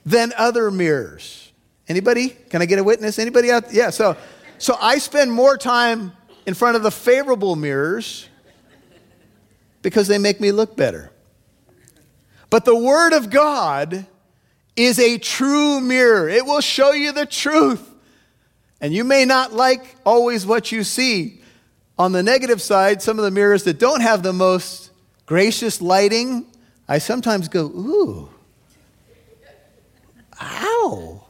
than 0.05 0.34
other 0.38 0.72
mirrors. 0.72 1.51
Anybody? 1.88 2.29
Can 2.29 2.62
I 2.62 2.65
get 2.65 2.79
a 2.79 2.84
witness? 2.84 3.19
Anybody 3.19 3.51
out? 3.51 3.74
Yeah, 3.74 3.89
so 3.89 4.15
so 4.60 4.77
I 4.79 4.98
spend 4.98 5.31
more 5.31 5.58
time 5.58 6.12
in 6.46 6.53
front 6.53 6.75
of 6.75 6.84
the 6.84 6.91
favorable 6.91 7.55
mirrors 7.55 8.27
because 9.81 10.08
they 10.08 10.17
make 10.17 10.41
me 10.41 10.51
look 10.51 10.75
better. 10.75 11.12
But 12.50 12.65
the 12.65 12.75
Word 12.75 13.13
of 13.13 13.29
God 13.29 14.05
is 14.75 15.00
a 15.00 15.17
true 15.17 15.79
mirror, 15.81 16.29
it 16.29 16.46
will 16.46 16.62
show 16.62 16.91
you 16.91 17.12
the 17.12 17.25
truth. 17.25 17.86
And 18.81 18.93
you 18.93 19.03
may 19.03 19.25
not 19.25 19.51
like 19.51 19.96
always 20.05 20.46
what 20.46 20.72
you 20.72 20.86
see. 20.86 21.41
On 21.99 22.13
the 22.13 22.23
negative 22.23 22.61
side, 22.61 23.01
some 23.01 23.19
of 23.19 23.25
the 23.25 23.31
mirrors 23.31 23.65
that 23.65 23.77
don't 23.77 23.99
have 23.99 24.23
the 24.23 24.31
most 24.31 24.91
gracious 25.25 25.81
lighting, 25.81 26.45
I 26.87 26.99
sometimes 26.99 27.49
go, 27.49 27.65
ooh, 27.65 28.29
ow. 30.41 31.25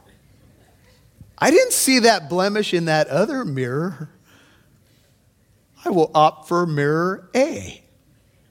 I 1.36 1.50
didn't 1.50 1.72
see 1.72 1.98
that 2.00 2.30
blemish 2.30 2.72
in 2.72 2.84
that 2.84 3.08
other 3.08 3.44
mirror. 3.44 4.10
I 5.84 5.90
will 5.90 6.12
opt 6.14 6.46
for 6.46 6.64
mirror 6.66 7.28
A 7.34 7.82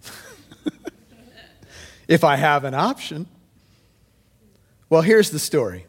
if 2.09 2.25
I 2.25 2.35
have 2.35 2.65
an 2.65 2.73
option. 2.73 3.27
Well, 4.89 5.03
here's 5.03 5.29
the 5.29 5.39
story. 5.39 5.85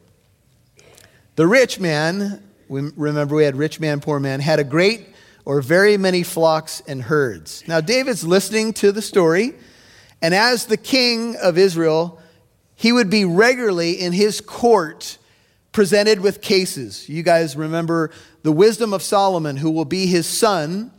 The 1.34 1.48
rich 1.48 1.80
man, 1.80 2.40
remember 2.68 3.34
we 3.34 3.42
had 3.44 3.56
rich 3.56 3.80
man, 3.80 3.98
poor 3.98 4.20
man, 4.20 4.38
had 4.38 4.60
a 4.60 4.64
great 4.64 5.09
or 5.44 5.60
very 5.60 5.96
many 5.96 6.22
flocks 6.22 6.82
and 6.86 7.02
herds. 7.02 7.64
Now, 7.66 7.80
David's 7.80 8.24
listening 8.24 8.72
to 8.74 8.92
the 8.92 9.02
story, 9.02 9.54
and 10.22 10.34
as 10.34 10.66
the 10.66 10.76
king 10.76 11.36
of 11.36 11.56
Israel, 11.56 12.20
he 12.74 12.92
would 12.92 13.10
be 13.10 13.24
regularly 13.24 13.92
in 13.92 14.12
his 14.12 14.40
court 14.40 15.18
presented 15.72 16.20
with 16.20 16.40
cases. 16.40 17.08
You 17.08 17.22
guys 17.22 17.56
remember 17.56 18.10
the 18.42 18.52
wisdom 18.52 18.92
of 18.92 19.02
Solomon, 19.02 19.56
who 19.56 19.70
will 19.70 19.84
be 19.84 20.06
his 20.06 20.26
son. 20.26 20.90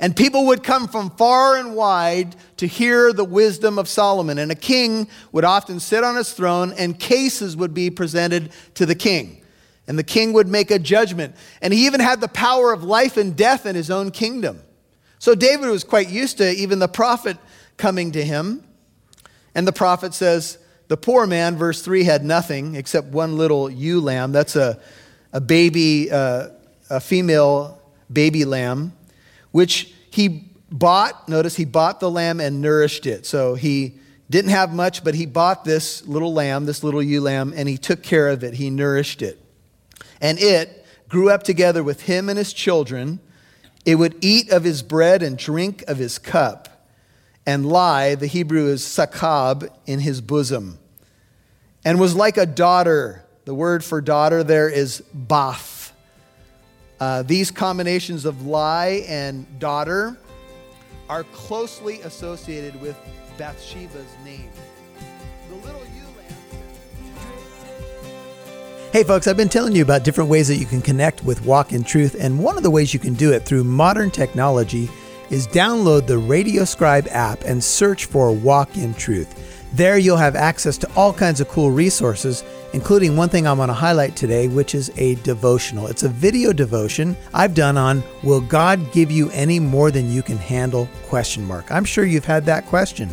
And 0.00 0.16
people 0.16 0.46
would 0.46 0.64
come 0.64 0.88
from 0.88 1.10
far 1.10 1.56
and 1.56 1.76
wide 1.76 2.34
to 2.56 2.66
hear 2.66 3.12
the 3.12 3.24
wisdom 3.24 3.78
of 3.78 3.88
Solomon. 3.88 4.38
And 4.38 4.50
a 4.50 4.56
king 4.56 5.08
would 5.30 5.44
often 5.44 5.78
sit 5.78 6.02
on 6.02 6.16
his 6.16 6.32
throne, 6.32 6.72
and 6.76 6.98
cases 6.98 7.56
would 7.56 7.74
be 7.74 7.90
presented 7.90 8.50
to 8.74 8.86
the 8.86 8.94
king. 8.94 9.41
And 9.86 9.98
the 9.98 10.04
king 10.04 10.32
would 10.32 10.48
make 10.48 10.70
a 10.70 10.78
judgment. 10.78 11.34
And 11.60 11.72
he 11.72 11.86
even 11.86 12.00
had 12.00 12.20
the 12.20 12.28
power 12.28 12.72
of 12.72 12.84
life 12.84 13.16
and 13.16 13.36
death 13.36 13.66
in 13.66 13.74
his 13.74 13.90
own 13.90 14.10
kingdom. 14.10 14.62
So 15.18 15.34
David 15.34 15.68
was 15.68 15.84
quite 15.84 16.08
used 16.08 16.38
to 16.38 16.50
even 16.50 16.78
the 16.78 16.88
prophet 16.88 17.36
coming 17.76 18.12
to 18.12 18.24
him. 18.24 18.64
And 19.54 19.66
the 19.66 19.72
prophet 19.72 20.14
says, 20.14 20.58
The 20.88 20.96
poor 20.96 21.26
man, 21.26 21.56
verse 21.56 21.82
3, 21.82 22.04
had 22.04 22.24
nothing 22.24 22.76
except 22.76 23.08
one 23.08 23.36
little 23.36 23.70
ewe 23.70 24.00
lamb. 24.00 24.32
That's 24.32 24.56
a, 24.56 24.80
a 25.32 25.40
baby, 25.40 26.10
uh, 26.10 26.48
a 26.88 27.00
female 27.00 27.80
baby 28.12 28.44
lamb, 28.44 28.92
which 29.50 29.92
he 30.10 30.48
bought. 30.70 31.28
Notice 31.28 31.56
he 31.56 31.64
bought 31.64 32.00
the 32.00 32.10
lamb 32.10 32.40
and 32.40 32.60
nourished 32.60 33.06
it. 33.06 33.26
So 33.26 33.54
he 33.54 33.98
didn't 34.30 34.50
have 34.50 34.72
much, 34.72 35.04
but 35.04 35.14
he 35.14 35.26
bought 35.26 35.64
this 35.64 36.06
little 36.06 36.32
lamb, 36.32 36.66
this 36.66 36.82
little 36.82 37.02
ewe 37.02 37.20
lamb, 37.20 37.52
and 37.54 37.68
he 37.68 37.76
took 37.76 38.02
care 38.02 38.28
of 38.28 38.42
it. 38.42 38.54
He 38.54 38.70
nourished 38.70 39.22
it. 39.22 39.41
And 40.22 40.38
it 40.38 40.86
grew 41.08 41.28
up 41.28 41.42
together 41.42 41.82
with 41.82 42.02
him 42.02 42.30
and 42.30 42.38
his 42.38 42.54
children. 42.54 43.20
It 43.84 43.96
would 43.96 44.16
eat 44.24 44.50
of 44.50 44.64
his 44.64 44.82
bread 44.82 45.22
and 45.22 45.36
drink 45.36 45.82
of 45.88 45.98
his 45.98 46.18
cup, 46.18 46.88
and 47.44 47.66
lie, 47.66 48.14
the 48.14 48.28
Hebrew 48.28 48.68
is 48.68 48.82
sakab, 48.82 49.68
in 49.84 49.98
his 49.98 50.20
bosom, 50.20 50.78
and 51.84 51.98
was 51.98 52.14
like 52.14 52.36
a 52.36 52.46
daughter. 52.46 53.24
The 53.44 53.54
word 53.54 53.82
for 53.82 54.00
daughter 54.00 54.44
there 54.44 54.68
is 54.68 55.00
bath. 55.12 55.92
Uh, 57.00 57.24
these 57.24 57.50
combinations 57.50 58.24
of 58.24 58.46
lie 58.46 59.04
and 59.08 59.58
daughter 59.58 60.16
are 61.08 61.24
closely 61.24 62.00
associated 62.02 62.80
with 62.80 62.96
Bathsheba's 63.36 64.06
name. 64.24 64.48
Hey, 68.92 69.04
folks, 69.04 69.26
I've 69.26 69.38
been 69.38 69.48
telling 69.48 69.74
you 69.74 69.82
about 69.82 70.04
different 70.04 70.28
ways 70.28 70.48
that 70.48 70.56
you 70.56 70.66
can 70.66 70.82
connect 70.82 71.24
with 71.24 71.46
Walk 71.46 71.72
in 71.72 71.82
Truth, 71.82 72.14
and 72.20 72.38
one 72.38 72.58
of 72.58 72.62
the 72.62 72.70
ways 72.70 72.92
you 72.92 73.00
can 73.00 73.14
do 73.14 73.32
it 73.32 73.42
through 73.42 73.64
modern 73.64 74.10
technology 74.10 74.90
is 75.30 75.48
download 75.48 76.06
the 76.06 76.20
RadioScribe 76.20 77.08
app 77.10 77.42
and 77.44 77.64
search 77.64 78.04
for 78.04 78.30
Walk 78.32 78.76
in 78.76 78.92
Truth. 78.92 79.70
There, 79.72 79.96
you'll 79.96 80.18
have 80.18 80.36
access 80.36 80.76
to 80.76 80.90
all 80.94 81.10
kinds 81.10 81.40
of 81.40 81.48
cool 81.48 81.70
resources, 81.70 82.44
including 82.74 83.16
one 83.16 83.30
thing 83.30 83.46
I'm 83.46 83.56
going 83.56 83.68
to 83.68 83.72
highlight 83.72 84.14
today, 84.14 84.46
which 84.46 84.74
is 84.74 84.92
a 84.98 85.14
devotional. 85.22 85.86
It's 85.86 86.02
a 86.02 86.10
video 86.10 86.52
devotion 86.52 87.16
I've 87.32 87.54
done 87.54 87.78
on 87.78 88.02
Will 88.22 88.42
God 88.42 88.92
give 88.92 89.10
you 89.10 89.30
any 89.30 89.58
more 89.58 89.90
than 89.90 90.12
you 90.12 90.22
can 90.22 90.36
handle? 90.36 90.86
question 91.06 91.46
mark. 91.46 91.72
I'm 91.72 91.86
sure 91.86 92.04
you've 92.04 92.26
had 92.26 92.44
that 92.44 92.66
question. 92.66 93.08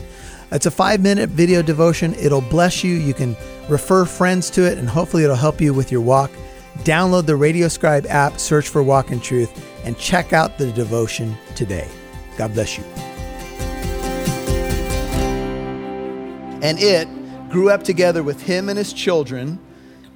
It's 0.52 0.66
a 0.66 0.72
5-minute 0.72 1.30
video 1.30 1.62
devotion. 1.62 2.16
It'll 2.16 2.42
bless 2.42 2.84
you. 2.84 2.96
You 2.96 3.14
can 3.14 3.38
refer 3.70 4.06
friends 4.06 4.50
to 4.52 4.66
it, 4.66 4.78
and 4.78 4.90
hopefully 4.90 5.24
it'll 5.24 5.36
help 5.36 5.62
you 5.62 5.74
with 5.74 5.92
your 5.92 6.02
walk. 6.02 6.32
Download 6.80 7.26
the 7.26 7.34
RadioScribe 7.34 8.06
app, 8.08 8.40
search 8.40 8.68
for 8.68 8.82
Walk 8.82 9.12
in 9.12 9.20
Truth, 9.20 9.66
and 9.86 9.98
check 9.98 10.34
out 10.34 10.58
the 10.58 10.72
devotion 10.72 11.36
today. 11.56 11.88
God 12.38 12.54
bless 12.54 12.78
you. 12.78 12.84
And 16.62 16.80
it 16.80 17.08
grew 17.50 17.70
up 17.70 17.84
together 17.84 18.24
with 18.24 18.42
him 18.44 18.70
and 18.70 18.78
his 18.78 18.94
children. 18.94 19.60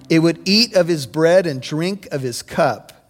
It 0.10 0.20
would 0.20 0.42
eat 0.46 0.74
of 0.76 0.88
his 0.88 1.06
bread 1.06 1.46
and 1.48 1.62
drink 1.62 2.08
of 2.12 2.22
his 2.22 2.42
cup, 2.42 3.10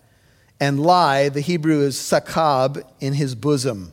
and 0.60 0.80
lie, 0.80 1.30
the 1.30 1.42
Hebrew 1.42 1.82
is 1.82 1.96
sakab, 1.96 2.84
in 3.00 3.14
his 3.14 3.36
bosom, 3.36 3.92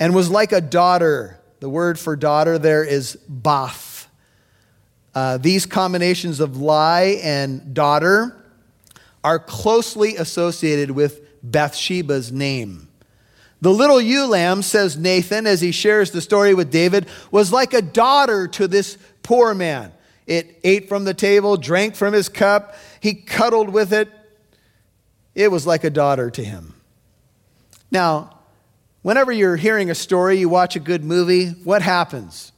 and 0.00 0.14
was 0.14 0.30
like 0.30 0.52
a 0.52 0.60
daughter. 0.60 1.40
The 1.60 1.68
word 1.68 1.98
for 1.98 2.16
daughter 2.16 2.58
there 2.58 2.84
is 2.84 3.16
bath 3.28 3.93
uh, 5.14 5.38
these 5.38 5.66
combinations 5.66 6.40
of 6.40 6.56
lie 6.56 7.20
and 7.22 7.74
daughter 7.74 8.44
are 9.22 9.38
closely 9.38 10.16
associated 10.16 10.90
with 10.90 11.20
Bathsheba's 11.42 12.32
name. 12.32 12.88
The 13.60 13.72
little 13.72 14.00
ewe 14.00 14.26
lamb, 14.26 14.62
says 14.62 14.98
Nathan 14.98 15.46
as 15.46 15.60
he 15.60 15.72
shares 15.72 16.10
the 16.10 16.20
story 16.20 16.52
with 16.52 16.70
David, 16.70 17.06
was 17.30 17.52
like 17.52 17.72
a 17.72 17.80
daughter 17.80 18.46
to 18.48 18.68
this 18.68 18.98
poor 19.22 19.54
man. 19.54 19.92
It 20.26 20.60
ate 20.64 20.88
from 20.88 21.04
the 21.04 21.14
table, 21.14 21.56
drank 21.56 21.94
from 21.94 22.12
his 22.12 22.28
cup, 22.28 22.74
he 23.00 23.14
cuddled 23.14 23.70
with 23.70 23.92
it. 23.92 24.10
It 25.34 25.50
was 25.50 25.66
like 25.66 25.84
a 25.84 25.90
daughter 25.90 26.30
to 26.30 26.44
him. 26.44 26.74
Now, 27.90 28.38
whenever 29.02 29.32
you're 29.32 29.56
hearing 29.56 29.90
a 29.90 29.94
story, 29.94 30.38
you 30.38 30.48
watch 30.48 30.76
a 30.76 30.80
good 30.80 31.04
movie, 31.04 31.48
what 31.48 31.82
happens? 31.82 32.52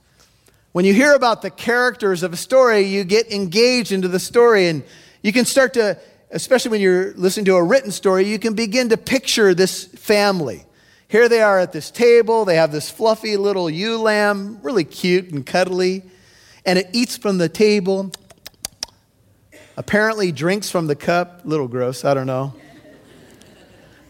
When 0.77 0.85
you 0.85 0.93
hear 0.93 1.15
about 1.15 1.41
the 1.41 1.49
characters 1.49 2.23
of 2.23 2.35
a 2.35 2.37
story, 2.37 2.81
you 2.81 3.03
get 3.03 3.33
engaged 3.33 3.93
into 3.93 4.09
the 4.09 4.21
story 4.21 4.67
and 4.67 4.85
you 5.23 5.33
can 5.33 5.47
start 5.47 5.73
to, 5.73 5.99
especially 6.31 6.71
when 6.71 6.83
you're 6.83 7.15
listening 7.15 7.47
to 7.47 7.57
a 7.57 7.65
written 7.65 7.91
story, 7.91 8.27
you 8.27 8.39
can 8.39 8.53
begin 8.53 8.91
to 8.91 8.99
picture 8.99 9.55
this 9.55 9.87
family. 9.87 10.67
Here 11.09 11.31
they 11.31 11.41
are 11.41 11.59
at 11.59 11.73
this 11.73 11.91
table. 11.91 12.45
They 12.45 12.57
have 12.57 12.73
this 12.73 12.91
fluffy 12.91 13.39
little 13.39 13.71
ewe 13.71 13.97
lamb, 13.97 14.59
really 14.61 14.85
cute 14.85 15.31
and 15.31 15.47
cuddly, 15.47 16.03
and 16.67 16.79
it 16.79 16.91
eats 16.93 17.17
from 17.17 17.39
the 17.39 17.49
table. 17.49 18.13
Apparently, 19.79 20.31
drinks 20.31 20.71
from 20.71 20.89
the 20.89 20.95
cup. 20.95 21.41
Little 21.47 21.69
gross, 21.69 22.05
I 22.05 22.13
don't 22.13 22.27
know. 22.27 22.53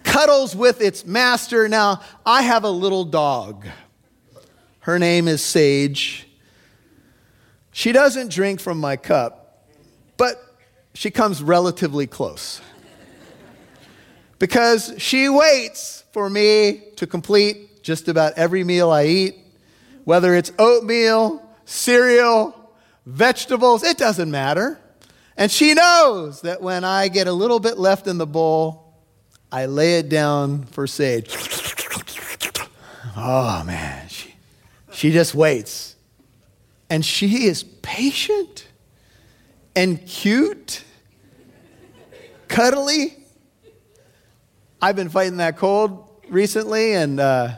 Cuddles 0.03 0.57
with 0.57 0.81
its 0.81 1.07
master. 1.07 1.69
Now, 1.69 2.01
I 2.27 2.43
have 2.43 2.65
a 2.65 2.71
little 2.71 3.05
dog. 3.05 3.69
Her 4.81 4.99
name 4.99 5.29
is 5.29 5.45
Sage. 5.45 6.26
She 7.77 7.93
doesn't 7.93 8.31
drink 8.31 8.61
from 8.61 8.81
my 8.81 8.97
cup, 8.97 9.63
but 10.17 10.43
she 10.95 11.11
comes 11.11 11.43
relatively 11.43 12.07
close. 12.07 12.63
because 14.39 14.95
she 14.97 15.29
waits 15.29 16.03
for 16.11 16.31
me 16.31 16.85
to 16.97 17.07
complete 17.07 17.83
just 17.83 18.09
about 18.09 18.33
every 18.39 18.65
meal 18.65 18.91
I 18.91 19.05
eat, 19.05 19.37
whether 20.05 20.35
it's 20.35 20.53
oatmeal, 20.59 21.47
cereal, 21.67 22.73
vegetables, 23.05 23.83
it 23.83 23.99
doesn't 23.99 24.31
matter. 24.31 24.81
And 25.37 25.53
she 25.53 25.75
knows 25.75 26.41
that 26.41 26.63
when 26.63 26.83
I 26.83 27.09
get 27.09 27.27
a 27.27 27.33
little 27.35 27.61
bit 27.61 27.77
left 27.77 28.07
in 28.07 28.17
the 28.17 28.27
bowl, 28.27 28.95
I 29.53 29.67
lay 29.67 29.99
it 29.99 30.09
down 30.09 30.63
for 30.63 30.87
Sage. 30.87 31.37
Oh 33.15 33.63
man, 33.67 34.09
she, 34.09 34.35
she 34.93 35.13
just 35.13 35.35
waits. 35.35 35.96
And 36.89 37.05
she 37.05 37.47
is 37.47 37.65
patient 37.65 38.67
and 39.75 40.05
cute, 40.07 40.85
cuddly. 42.49 43.17
I've 44.81 44.97
been 44.97 45.09
fighting 45.09 45.39
that 45.39 45.57
cold 45.57 46.09
recently, 46.29 46.95
and 46.95 47.19
uh, 47.19 47.57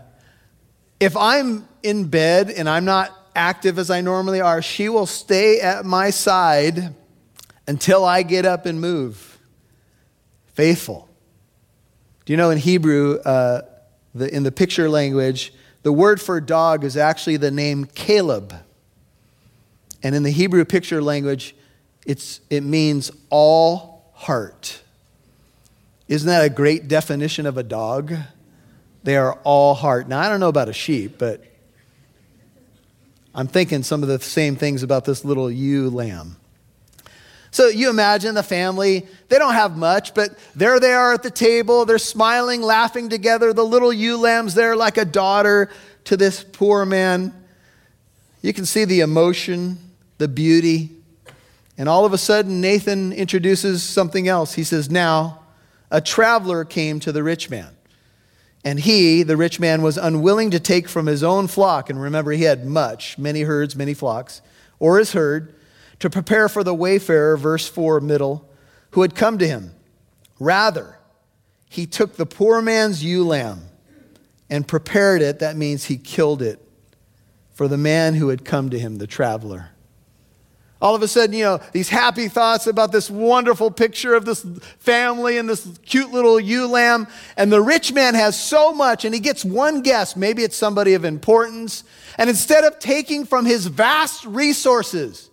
if 1.00 1.16
I'm 1.16 1.68
in 1.82 2.06
bed 2.06 2.50
and 2.50 2.68
I'm 2.68 2.84
not 2.84 3.14
active 3.34 3.78
as 3.78 3.90
I 3.90 4.00
normally 4.00 4.40
are, 4.40 4.62
she 4.62 4.88
will 4.88 5.06
stay 5.06 5.60
at 5.60 5.84
my 5.84 6.10
side 6.10 6.94
until 7.66 8.04
I 8.04 8.22
get 8.22 8.44
up 8.44 8.66
and 8.66 8.80
move. 8.80 9.38
Faithful. 10.54 11.08
Do 12.24 12.32
you 12.32 12.36
know 12.36 12.50
in 12.50 12.58
Hebrew, 12.58 13.18
uh, 13.20 13.62
the, 14.14 14.34
in 14.34 14.42
the 14.42 14.52
picture 14.52 14.88
language, 14.88 15.52
the 15.82 15.92
word 15.92 16.20
for 16.20 16.40
dog 16.40 16.82
is 16.82 16.96
actually 16.96 17.36
the 17.36 17.50
name 17.50 17.86
Caleb. 17.86 18.54
And 20.02 20.14
in 20.14 20.22
the 20.22 20.30
Hebrew 20.30 20.64
picture 20.64 21.02
language, 21.02 21.54
it's, 22.06 22.40
it 22.50 22.62
means 22.62 23.10
all 23.30 24.12
heart. 24.14 24.80
Isn't 26.08 26.28
that 26.28 26.44
a 26.44 26.50
great 26.50 26.88
definition 26.88 27.46
of 27.46 27.58
a 27.58 27.62
dog? 27.62 28.14
They 29.02 29.16
are 29.16 29.38
all 29.44 29.74
heart. 29.74 30.08
Now, 30.08 30.20
I 30.20 30.28
don't 30.28 30.40
know 30.40 30.48
about 30.48 30.68
a 30.68 30.72
sheep, 30.72 31.18
but 31.18 31.44
I'm 33.34 33.46
thinking 33.46 33.82
some 33.82 34.02
of 34.02 34.08
the 34.08 34.18
same 34.20 34.56
things 34.56 34.82
about 34.82 35.04
this 35.04 35.24
little 35.24 35.50
ewe 35.50 35.90
lamb. 35.90 36.36
So 37.50 37.68
you 37.68 37.88
imagine 37.88 38.34
the 38.34 38.42
family, 38.42 39.06
they 39.28 39.38
don't 39.38 39.54
have 39.54 39.76
much, 39.76 40.14
but 40.14 40.38
there 40.54 40.78
they 40.80 40.92
are 40.92 41.14
at 41.14 41.22
the 41.22 41.30
table. 41.30 41.84
They're 41.84 41.98
smiling, 41.98 42.62
laughing 42.62 43.08
together. 43.08 43.52
The 43.52 43.64
little 43.64 43.92
ewe 43.92 44.18
lamb's 44.18 44.54
there 44.54 44.76
like 44.76 44.96
a 44.96 45.04
daughter 45.04 45.70
to 46.04 46.16
this 46.16 46.44
poor 46.44 46.84
man. 46.84 47.34
You 48.42 48.52
can 48.52 48.66
see 48.66 48.84
the 48.84 49.00
emotion, 49.00 49.78
the 50.18 50.28
beauty. 50.28 50.90
And 51.76 51.88
all 51.88 52.04
of 52.04 52.12
a 52.12 52.18
sudden, 52.18 52.60
Nathan 52.60 53.12
introduces 53.12 53.82
something 53.82 54.28
else. 54.28 54.54
He 54.54 54.64
says, 54.64 54.90
Now, 54.90 55.40
a 55.90 56.00
traveler 56.00 56.64
came 56.64 57.00
to 57.00 57.12
the 57.12 57.22
rich 57.22 57.48
man. 57.48 57.74
And 58.64 58.80
he, 58.80 59.22
the 59.22 59.36
rich 59.36 59.60
man, 59.60 59.82
was 59.82 59.96
unwilling 59.96 60.50
to 60.50 60.60
take 60.60 60.88
from 60.88 61.06
his 61.06 61.22
own 61.22 61.46
flock. 61.46 61.88
And 61.88 62.02
remember, 62.02 62.32
he 62.32 62.42
had 62.42 62.66
much, 62.66 63.16
many 63.16 63.42
herds, 63.42 63.76
many 63.76 63.94
flocks, 63.94 64.42
or 64.78 64.98
his 64.98 65.12
herd 65.12 65.54
to 66.00 66.10
prepare 66.10 66.48
for 66.48 66.64
the 66.64 66.74
wayfarer, 66.74 67.36
verse 67.36 67.68
4, 67.68 68.00
middle, 68.00 68.48
who 68.90 69.02
had 69.02 69.14
come 69.14 69.38
to 69.38 69.46
him. 69.46 69.74
Rather, 70.40 70.98
he 71.68 71.86
took 71.86 72.16
the 72.16 72.26
poor 72.26 72.60
man's 72.60 73.04
ewe 73.04 73.24
lamb 73.24 73.62
and 74.50 74.66
prepared 74.66 75.22
it. 75.22 75.38
That 75.38 75.56
means 75.56 75.84
he 75.84 75.96
killed 75.96 76.42
it 76.42 76.60
for 77.52 77.68
the 77.68 77.76
man 77.76 78.14
who 78.14 78.28
had 78.28 78.44
come 78.44 78.70
to 78.70 78.78
him, 78.78 78.96
the 78.96 79.06
traveler. 79.06 79.70
All 80.80 80.94
of 80.94 81.02
a 81.02 81.08
sudden, 81.08 81.34
you 81.34 81.42
know, 81.42 81.60
these 81.72 81.88
happy 81.88 82.28
thoughts 82.28 82.68
about 82.68 82.92
this 82.92 83.10
wonderful 83.10 83.70
picture 83.70 84.14
of 84.14 84.24
this 84.24 84.46
family 84.78 85.36
and 85.36 85.48
this 85.48 85.66
cute 85.84 86.12
little 86.12 86.38
ewe 86.38 86.68
lamb. 86.68 87.08
And 87.36 87.50
the 87.50 87.60
rich 87.60 87.92
man 87.92 88.14
has 88.14 88.40
so 88.40 88.72
much, 88.72 89.04
and 89.04 89.12
he 89.12 89.20
gets 89.20 89.44
one 89.44 89.82
guess. 89.82 90.14
Maybe 90.14 90.44
it's 90.44 90.56
somebody 90.56 90.94
of 90.94 91.04
importance. 91.04 91.82
And 92.16 92.30
instead 92.30 92.62
of 92.62 92.78
taking 92.78 93.24
from 93.24 93.44
his 93.44 93.66
vast 93.66 94.24
resources, 94.24 95.30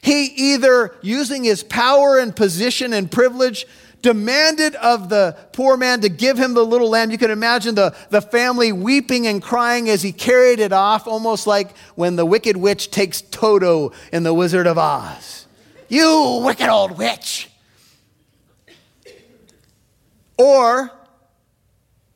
he 0.00 0.26
either, 0.26 0.94
using 1.02 1.42
his 1.42 1.64
power 1.64 2.18
and 2.18 2.34
position 2.34 2.92
and 2.92 3.10
privilege, 3.10 3.66
demanded 4.02 4.74
of 4.76 5.08
the 5.08 5.36
poor 5.52 5.76
man 5.76 6.00
to 6.02 6.08
give 6.08 6.38
him 6.38 6.54
the 6.54 6.64
little 6.64 6.90
lamb. 6.90 7.10
You 7.10 7.18
can 7.18 7.30
imagine 7.30 7.74
the, 7.74 7.94
the 8.10 8.20
family 8.20 8.72
weeping 8.72 9.26
and 9.26 9.42
crying 9.42 9.88
as 9.88 10.02
he 10.02 10.12
carried 10.12 10.60
it 10.60 10.72
off, 10.72 11.06
almost 11.06 11.46
like 11.46 11.76
when 11.94 12.16
the 12.16 12.26
wicked 12.26 12.56
witch 12.56 12.90
takes 12.90 13.20
Toto 13.20 13.92
in 14.12 14.22
The 14.22 14.34
Wizard 14.34 14.66
of 14.66 14.78
Oz. 14.78 15.46
You 15.88 16.42
wicked 16.44 16.68
old 16.68 16.98
witch. 16.98 17.50
Or 20.36 20.92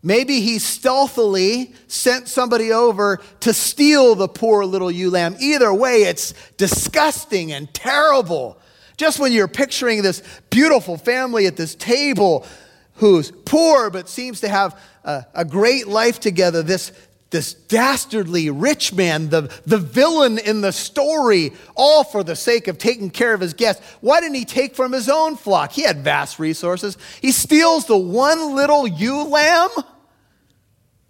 Maybe 0.03 0.41
he 0.41 0.59
stealthily 0.59 1.73
sent 1.87 2.27
somebody 2.27 2.73
over 2.73 3.21
to 3.41 3.55
steal 3.55 4.17
the 4.17 4.27
poor 4.27 4.65
little 4.65 4.91
ewe 4.91 5.11
lamb. 5.11 5.37
Either 5.39 5.73
way, 5.73 6.03
it's 6.03 6.35
disgusting 6.57 7.53
and 7.53 7.73
terrible. 7.73 8.59
Just 8.97 9.19
when 9.19 9.33
you're 9.33 9.49
picturing 9.49 10.03
this 10.03 10.23
beautiful 10.51 10.97
family 10.97 11.47
at 11.47 11.57
this 11.57 11.75
table 11.75 12.47
who's 12.95 13.31
poor 13.31 13.91
but 13.91 14.09
seems 14.09 14.41
to 14.41 14.49
have 14.49 14.79
a, 15.05 15.27
a 15.35 15.45
great 15.45 15.89
life 15.89 16.21
together, 16.21 16.63
this, 16.63 16.93
this 17.31 17.55
dastardly 17.55 18.51
rich 18.51 18.93
man, 18.93 19.31
the, 19.31 19.53
the 19.67 19.79
villain 19.79 20.39
in 20.39 20.61
the 20.61 20.73
story, 20.73 21.53
all 21.75 22.05
for 22.05 22.23
the 22.23 22.37
sake 22.37 22.69
of 22.69 22.79
taking 22.79 23.11
care 23.11 23.35
of 23.35 23.41
his 23.41 23.55
guests. 23.55 23.85
Why 24.01 24.21
didn't 24.21 24.37
he 24.37 24.45
take 24.45 24.77
from 24.77 24.93
his 24.93 25.09
own 25.09 25.37
flock? 25.37 25.73
He 25.73 25.83
had 25.83 26.05
vast 26.05 26.39
resources. 26.39 26.97
He 27.21 27.33
steals 27.33 27.87
the 27.87 27.97
one 27.99 28.55
little 28.55 28.87
ewe 28.87 29.25
lamb. 29.25 29.71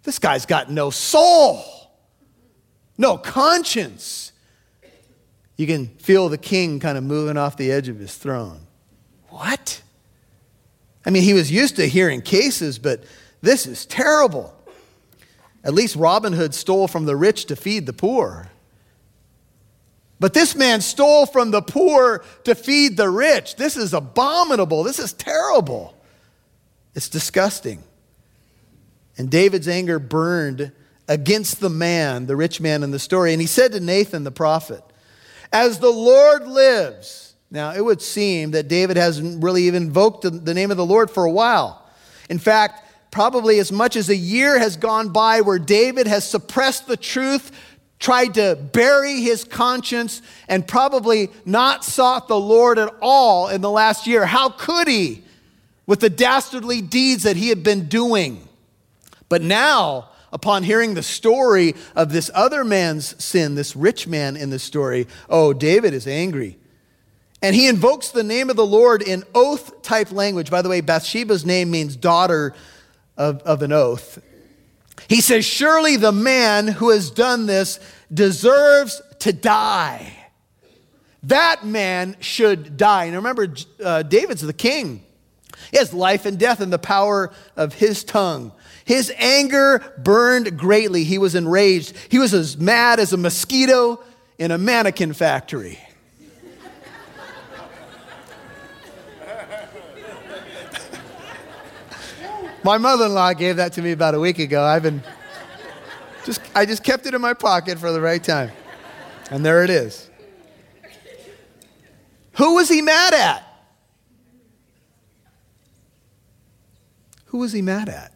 This 0.03 0.19
guy's 0.19 0.45
got 0.45 0.69
no 0.69 0.89
soul, 0.89 1.63
no 2.97 3.17
conscience. 3.17 4.32
You 5.55 5.67
can 5.67 5.87
feel 5.97 6.29
the 6.29 6.37
king 6.37 6.79
kind 6.79 6.97
of 6.97 7.03
moving 7.03 7.37
off 7.37 7.57
the 7.57 7.71
edge 7.71 7.87
of 7.89 7.99
his 7.99 8.15
throne. 8.15 8.61
What? 9.29 9.81
I 11.05 11.09
mean, 11.09 11.23
he 11.23 11.33
was 11.33 11.51
used 11.51 11.75
to 11.75 11.87
hearing 11.87 12.21
cases, 12.21 12.79
but 12.79 13.03
this 13.41 13.65
is 13.65 13.85
terrible. 13.85 14.55
At 15.63 15.73
least 15.73 15.95
Robin 15.95 16.33
Hood 16.33 16.53
stole 16.53 16.87
from 16.87 17.05
the 17.05 17.15
rich 17.15 17.45
to 17.45 17.55
feed 17.55 17.85
the 17.85 17.93
poor. 17.93 18.49
But 20.19 20.33
this 20.33 20.55
man 20.55 20.81
stole 20.81 21.25
from 21.25 21.51
the 21.51 21.61
poor 21.61 22.23
to 22.45 22.55
feed 22.55 22.97
the 22.97 23.09
rich. 23.09 23.55
This 23.55 23.75
is 23.75 23.93
abominable. 23.93 24.83
This 24.83 24.99
is 24.99 25.13
terrible. 25.13 25.97
It's 26.95 27.09
disgusting. 27.09 27.83
And 29.17 29.29
David's 29.29 29.67
anger 29.67 29.99
burned 29.99 30.71
against 31.07 31.59
the 31.59 31.69
man, 31.69 32.25
the 32.25 32.35
rich 32.35 32.61
man 32.61 32.83
in 32.83 32.91
the 32.91 32.99
story. 32.99 33.33
And 33.33 33.41
he 33.41 33.47
said 33.47 33.73
to 33.73 33.79
Nathan 33.79 34.23
the 34.23 34.31
prophet, 34.31 34.83
As 35.53 35.77
the 35.77 35.91
Lord 35.91 36.47
lives, 36.47 37.35
now 37.51 37.73
it 37.73 37.85
would 37.85 38.01
seem 38.01 38.51
that 38.51 38.67
David 38.67 38.97
hasn't 38.97 39.43
really 39.43 39.63
even 39.63 39.83
invoked 39.83 40.23
the 40.23 40.53
name 40.53 40.71
of 40.71 40.77
the 40.77 40.85
Lord 40.85 41.11
for 41.11 41.25
a 41.25 41.31
while. 41.31 41.87
In 42.27 42.39
fact, 42.39 42.83
probably 43.11 43.59
as 43.59 43.71
much 43.71 43.95
as 43.95 44.09
a 44.09 44.15
year 44.15 44.57
has 44.57 44.75
gone 44.75 45.09
by 45.09 45.41
where 45.41 45.59
David 45.59 46.07
has 46.07 46.27
suppressed 46.27 46.87
the 46.87 46.97
truth, 46.97 47.51
tried 47.99 48.33
to 48.33 48.55
bury 48.55 49.21
his 49.21 49.43
conscience, 49.43 50.23
and 50.47 50.67
probably 50.67 51.29
not 51.45 51.85
sought 51.85 52.27
the 52.27 52.39
Lord 52.39 52.79
at 52.79 52.91
all 52.99 53.47
in 53.49 53.61
the 53.61 53.69
last 53.69 54.07
year. 54.07 54.25
How 54.25 54.49
could 54.49 54.87
he 54.87 55.23
with 55.85 55.99
the 55.99 56.09
dastardly 56.09 56.81
deeds 56.81 57.21
that 57.23 57.37
he 57.37 57.49
had 57.49 57.61
been 57.61 57.87
doing? 57.87 58.47
But 59.29 59.43
now, 59.43 60.09
upon 60.33 60.63
hearing 60.63 60.95
the 60.95 61.03
story 61.03 61.75
of 61.95 62.11
this 62.11 62.29
other 62.33 62.65
man's 62.65 63.23
sin, 63.23 63.55
this 63.55 63.75
rich 63.75 64.07
man 64.07 64.35
in 64.35 64.49
the 64.49 64.59
story, 64.59 65.07
oh, 65.29 65.53
David 65.53 65.93
is 65.93 66.07
angry. 66.07 66.57
And 67.41 67.55
he 67.55 67.67
invokes 67.67 68.09
the 68.09 68.23
name 68.23 68.49
of 68.49 68.55
the 68.55 68.65
Lord 68.65 69.01
in 69.01 69.23
oath 69.35 69.81
type 69.83 70.11
language. 70.11 70.49
By 70.49 70.61
the 70.61 70.69
way, 70.69 70.81
Bathsheba's 70.81 71.45
name 71.45 71.69
means 71.69 71.95
daughter 71.95 72.53
of, 73.15 73.41
of 73.43 73.61
an 73.61 73.71
oath. 73.71 74.21
He 75.07 75.21
says, 75.21 75.45
Surely 75.45 75.97
the 75.97 76.11
man 76.11 76.67
who 76.67 76.89
has 76.89 77.11
done 77.11 77.45
this 77.45 77.79
deserves 78.11 79.01
to 79.19 79.33
die. 79.33 80.13
That 81.23 81.65
man 81.65 82.15
should 82.19 82.75
die. 82.77 83.05
And 83.05 83.15
remember, 83.17 83.53
uh, 83.83 84.03
David's 84.03 84.41
the 84.41 84.53
king. 84.53 85.03
He 85.71 85.77
has 85.77 85.93
life 85.93 86.25
and 86.25 86.39
death 86.39 86.61
in 86.61 86.69
the 86.69 86.79
power 86.79 87.31
of 87.55 87.73
his 87.73 88.03
tongue. 88.03 88.51
His 88.85 89.11
anger 89.17 89.81
burned 89.97 90.57
greatly. 90.57 91.03
He 91.03 91.17
was 91.17 91.35
enraged. 91.35 91.95
He 92.09 92.19
was 92.19 92.33
as 92.33 92.57
mad 92.57 92.99
as 92.99 93.13
a 93.13 93.17
mosquito 93.17 94.03
in 94.37 94.51
a 94.51 94.57
mannequin 94.57 95.13
factory. 95.13 95.79
My 102.63 102.77
mother-in-law 102.77 103.33
gave 103.33 103.57
that 103.57 103.73
to 103.73 103.81
me 103.81 103.91
about 103.91 104.15
a 104.15 104.19
week 104.19 104.39
ago. 104.39 104.63
I've 104.63 104.83
been 104.83 105.03
just 106.25 106.41
I 106.55 106.65
just 106.65 106.83
kept 106.83 107.05
it 107.05 107.13
in 107.13 107.19
my 107.19 107.33
pocket 107.33 107.77
for 107.77 107.91
the 107.91 107.99
right 107.99 108.23
time. 108.23 108.51
And 109.29 109.45
there 109.45 109.63
it 109.63 109.69
is. 109.69 110.09
Who 112.33 112.55
was 112.55 112.69
he 112.69 112.81
mad 112.81 113.13
at? 113.13 113.43
Who 117.25 117.39
was 117.39 117.51
he 117.51 117.61
mad 117.61 117.89
at? 117.89 118.12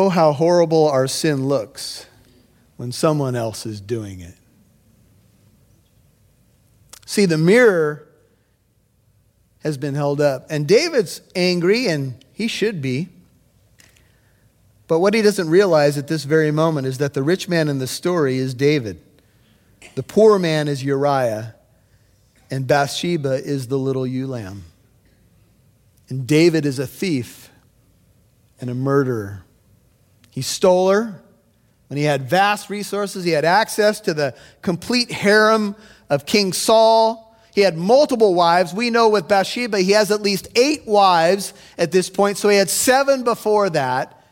Oh, 0.00 0.10
how 0.10 0.32
horrible 0.32 0.86
our 0.86 1.08
sin 1.08 1.48
looks 1.48 2.06
when 2.76 2.92
someone 2.92 3.34
else 3.34 3.66
is 3.66 3.80
doing 3.80 4.20
it. 4.20 4.36
See, 7.04 7.26
the 7.26 7.36
mirror 7.36 8.06
has 9.64 9.76
been 9.76 9.96
held 9.96 10.20
up, 10.20 10.46
and 10.50 10.68
David's 10.68 11.20
angry, 11.34 11.88
and 11.88 12.24
he 12.32 12.46
should 12.46 12.80
be. 12.80 13.08
But 14.86 15.00
what 15.00 15.14
he 15.14 15.20
doesn't 15.20 15.50
realize 15.50 15.98
at 15.98 16.06
this 16.06 16.22
very 16.22 16.52
moment 16.52 16.86
is 16.86 16.98
that 16.98 17.12
the 17.12 17.24
rich 17.24 17.48
man 17.48 17.66
in 17.66 17.80
the 17.80 17.88
story 17.88 18.38
is 18.38 18.54
David, 18.54 19.02
the 19.96 20.04
poor 20.04 20.38
man 20.38 20.68
is 20.68 20.84
Uriah, 20.84 21.56
and 22.52 22.68
Bathsheba 22.68 23.44
is 23.44 23.66
the 23.66 23.80
little 23.80 24.06
ewe 24.06 24.28
lamb. 24.28 24.62
And 26.08 26.24
David 26.24 26.64
is 26.64 26.78
a 26.78 26.86
thief 26.86 27.50
and 28.60 28.70
a 28.70 28.76
murderer. 28.76 29.42
He 30.38 30.42
stole 30.42 30.90
her. 30.90 31.20
When 31.88 31.96
he 31.96 32.04
had 32.04 32.30
vast 32.30 32.70
resources, 32.70 33.24
he 33.24 33.32
had 33.32 33.44
access 33.44 33.98
to 34.02 34.14
the 34.14 34.36
complete 34.62 35.10
harem 35.10 35.74
of 36.08 36.26
King 36.26 36.52
Saul. 36.52 37.36
He 37.52 37.62
had 37.62 37.76
multiple 37.76 38.36
wives. 38.36 38.72
We 38.72 38.90
know 38.90 39.08
with 39.08 39.26
Bathsheba, 39.26 39.80
he 39.80 39.90
has 39.90 40.12
at 40.12 40.22
least 40.22 40.46
eight 40.54 40.86
wives 40.86 41.54
at 41.76 41.90
this 41.90 42.08
point, 42.08 42.38
so 42.38 42.48
he 42.48 42.56
had 42.56 42.70
seven 42.70 43.24
before 43.24 43.68
that. 43.70 44.22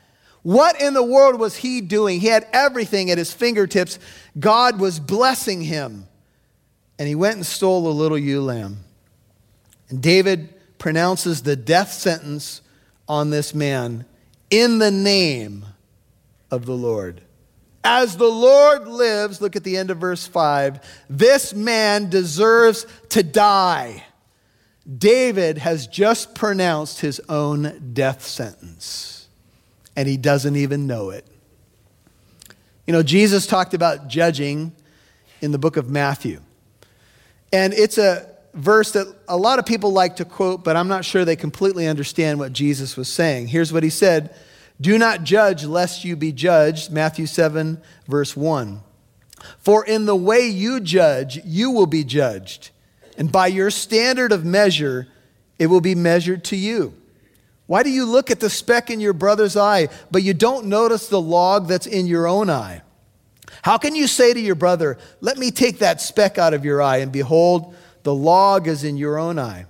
What 0.45 0.81
in 0.81 0.95
the 0.95 1.03
world 1.03 1.40
was 1.40 1.57
he 1.57 1.81
doing? 1.81 2.21
He 2.21 2.29
had 2.29 2.47
everything 2.53 3.11
at 3.11 3.19
his 3.19 3.33
fingertips. 3.33 3.99
God 4.38 4.79
was 4.79 5.01
blessing 5.01 5.61
him. 5.61 6.07
And 7.01 7.09
he 7.09 7.16
went 7.16 7.35
and 7.35 7.45
stole 7.45 7.88
a 7.88 7.90
little 7.90 8.16
ewe 8.16 8.42
lamb. 8.42 8.77
And 9.88 10.01
David 10.01 10.55
pronounces 10.79 11.42
the 11.42 11.57
death 11.57 11.92
sentence 11.92 12.61
on 13.09 13.31
this 13.31 13.53
man 13.53 14.05
in 14.51 14.79
the 14.79 14.92
name 14.92 15.64
of 16.50 16.66
the 16.66 16.76
Lord. 16.76 17.22
As 17.85 18.16
the 18.16 18.28
Lord 18.28 18.88
lives, 18.88 19.40
look 19.40 19.54
at 19.54 19.64
the 19.64 19.76
end 19.76 19.90
of 19.90 19.98
verse 19.98 20.26
5, 20.26 20.80
this 21.09 21.54
man 21.54 22.11
deserves 22.11 22.87
to 23.11 23.22
die. 23.22 24.04
David 24.98 25.59
has 25.59 25.87
just 25.87 26.35
pronounced 26.35 27.00
his 27.00 27.20
own 27.28 27.92
death 27.92 28.26
sentence, 28.26 29.28
and 29.94 30.09
he 30.09 30.16
doesn't 30.16 30.56
even 30.56 30.87
know 30.87 31.11
it. 31.11 31.26
You 32.87 32.92
know, 32.92 33.02
Jesus 33.02 33.46
talked 33.46 33.74
about 33.74 34.09
judging 34.09 34.72
in 35.40 35.50
the 35.50 35.59
book 35.59 35.76
of 35.76 35.90
Matthew. 35.90 36.40
And 37.52 37.72
it's 37.72 37.98
a 37.98 38.28
verse 38.54 38.92
that 38.92 39.06
a 39.28 39.37
lot 39.37 39.59
of 39.59 39.66
people 39.66 39.92
like 39.92 40.16
to 40.16 40.24
quote, 40.24 40.64
but 40.64 40.76
I'm 40.76 40.88
not 40.88 41.04
sure 41.04 41.24
they 41.24 41.37
completely 41.37 41.87
understand 41.87 42.38
what 42.38 42.52
Jesus 42.52 42.96
was 42.96 43.09
saying. 43.09 43.48
Here's 43.48 43.72
what 43.72 43.82
he 43.82 43.90
said 43.90 44.35
Do 44.80 44.98
not 44.98 45.24
judge 45.24 45.64
lest 45.64 46.04
you 46.04 46.16
be 46.16 46.32
judged. 46.32 46.90
Matthew 46.90 47.26
7, 47.26 47.80
verse 48.06 48.36
1. 48.36 48.82
For 49.58 49.84
in 49.84 50.06
the 50.06 50.16
way 50.16 50.46
you 50.48 50.80
judge, 50.80 51.40
you 51.44 51.70
will 51.70 51.86
be 51.86 52.04
judged, 52.04 52.70
and 53.16 53.30
by 53.30 53.46
your 53.46 53.70
standard 53.70 54.32
of 54.32 54.44
measure, 54.44 55.08
it 55.58 55.66
will 55.66 55.80
be 55.80 55.94
measured 55.94 56.44
to 56.44 56.56
you. 56.56 56.94
Why 57.66 57.82
do 57.82 57.90
you 57.90 58.04
look 58.04 58.30
at 58.30 58.40
the 58.40 58.50
speck 58.50 58.90
in 58.90 59.00
your 59.00 59.12
brother's 59.12 59.56
eye, 59.56 59.88
but 60.10 60.22
you 60.22 60.34
don't 60.34 60.66
notice 60.66 61.08
the 61.08 61.20
log 61.20 61.66
that's 61.66 61.86
in 61.86 62.06
your 62.06 62.26
own 62.26 62.48
eye? 62.48 62.82
How 63.62 63.78
can 63.78 63.94
you 63.94 64.06
say 64.06 64.32
to 64.32 64.40
your 64.40 64.54
brother, 64.54 64.98
Let 65.20 65.38
me 65.38 65.50
take 65.50 65.78
that 65.78 66.00
speck 66.00 66.38
out 66.38 66.54
of 66.54 66.64
your 66.64 66.80
eye, 66.80 66.98
and 66.98 67.10
behold, 67.10 67.74
the 68.04 68.14
log 68.14 68.68
is 68.68 68.84
in 68.84 68.96
your 68.96 69.18
own 69.18 69.38
eye. 69.38 69.66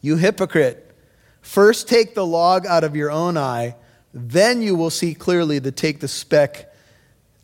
You 0.00 0.16
hypocrite, 0.16 0.94
first 1.42 1.88
take 1.88 2.14
the 2.14 2.26
log 2.26 2.64
out 2.64 2.84
of 2.84 2.96
your 2.96 3.10
own 3.10 3.36
eye, 3.36 3.74
then 4.12 4.62
you 4.62 4.74
will 4.74 4.90
see 4.90 5.14
clearly 5.14 5.60
to 5.60 5.70
take 5.70 6.00
the 6.00 6.08
speck 6.08 6.72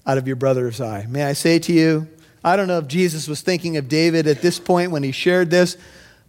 out 0.06 0.18
of 0.18 0.26
your 0.26 0.36
brother's 0.36 0.80
eye. 0.80 1.06
May 1.08 1.24
I 1.24 1.32
say 1.32 1.58
to 1.60 1.72
you, 1.72 2.08
I 2.42 2.56
don't 2.56 2.68
know 2.68 2.78
if 2.78 2.88
Jesus 2.88 3.26
was 3.26 3.40
thinking 3.40 3.76
of 3.76 3.88
David 3.88 4.26
at 4.26 4.42
this 4.42 4.58
point 4.58 4.90
when 4.90 5.02
he 5.02 5.12
shared 5.12 5.50
this, 5.50 5.76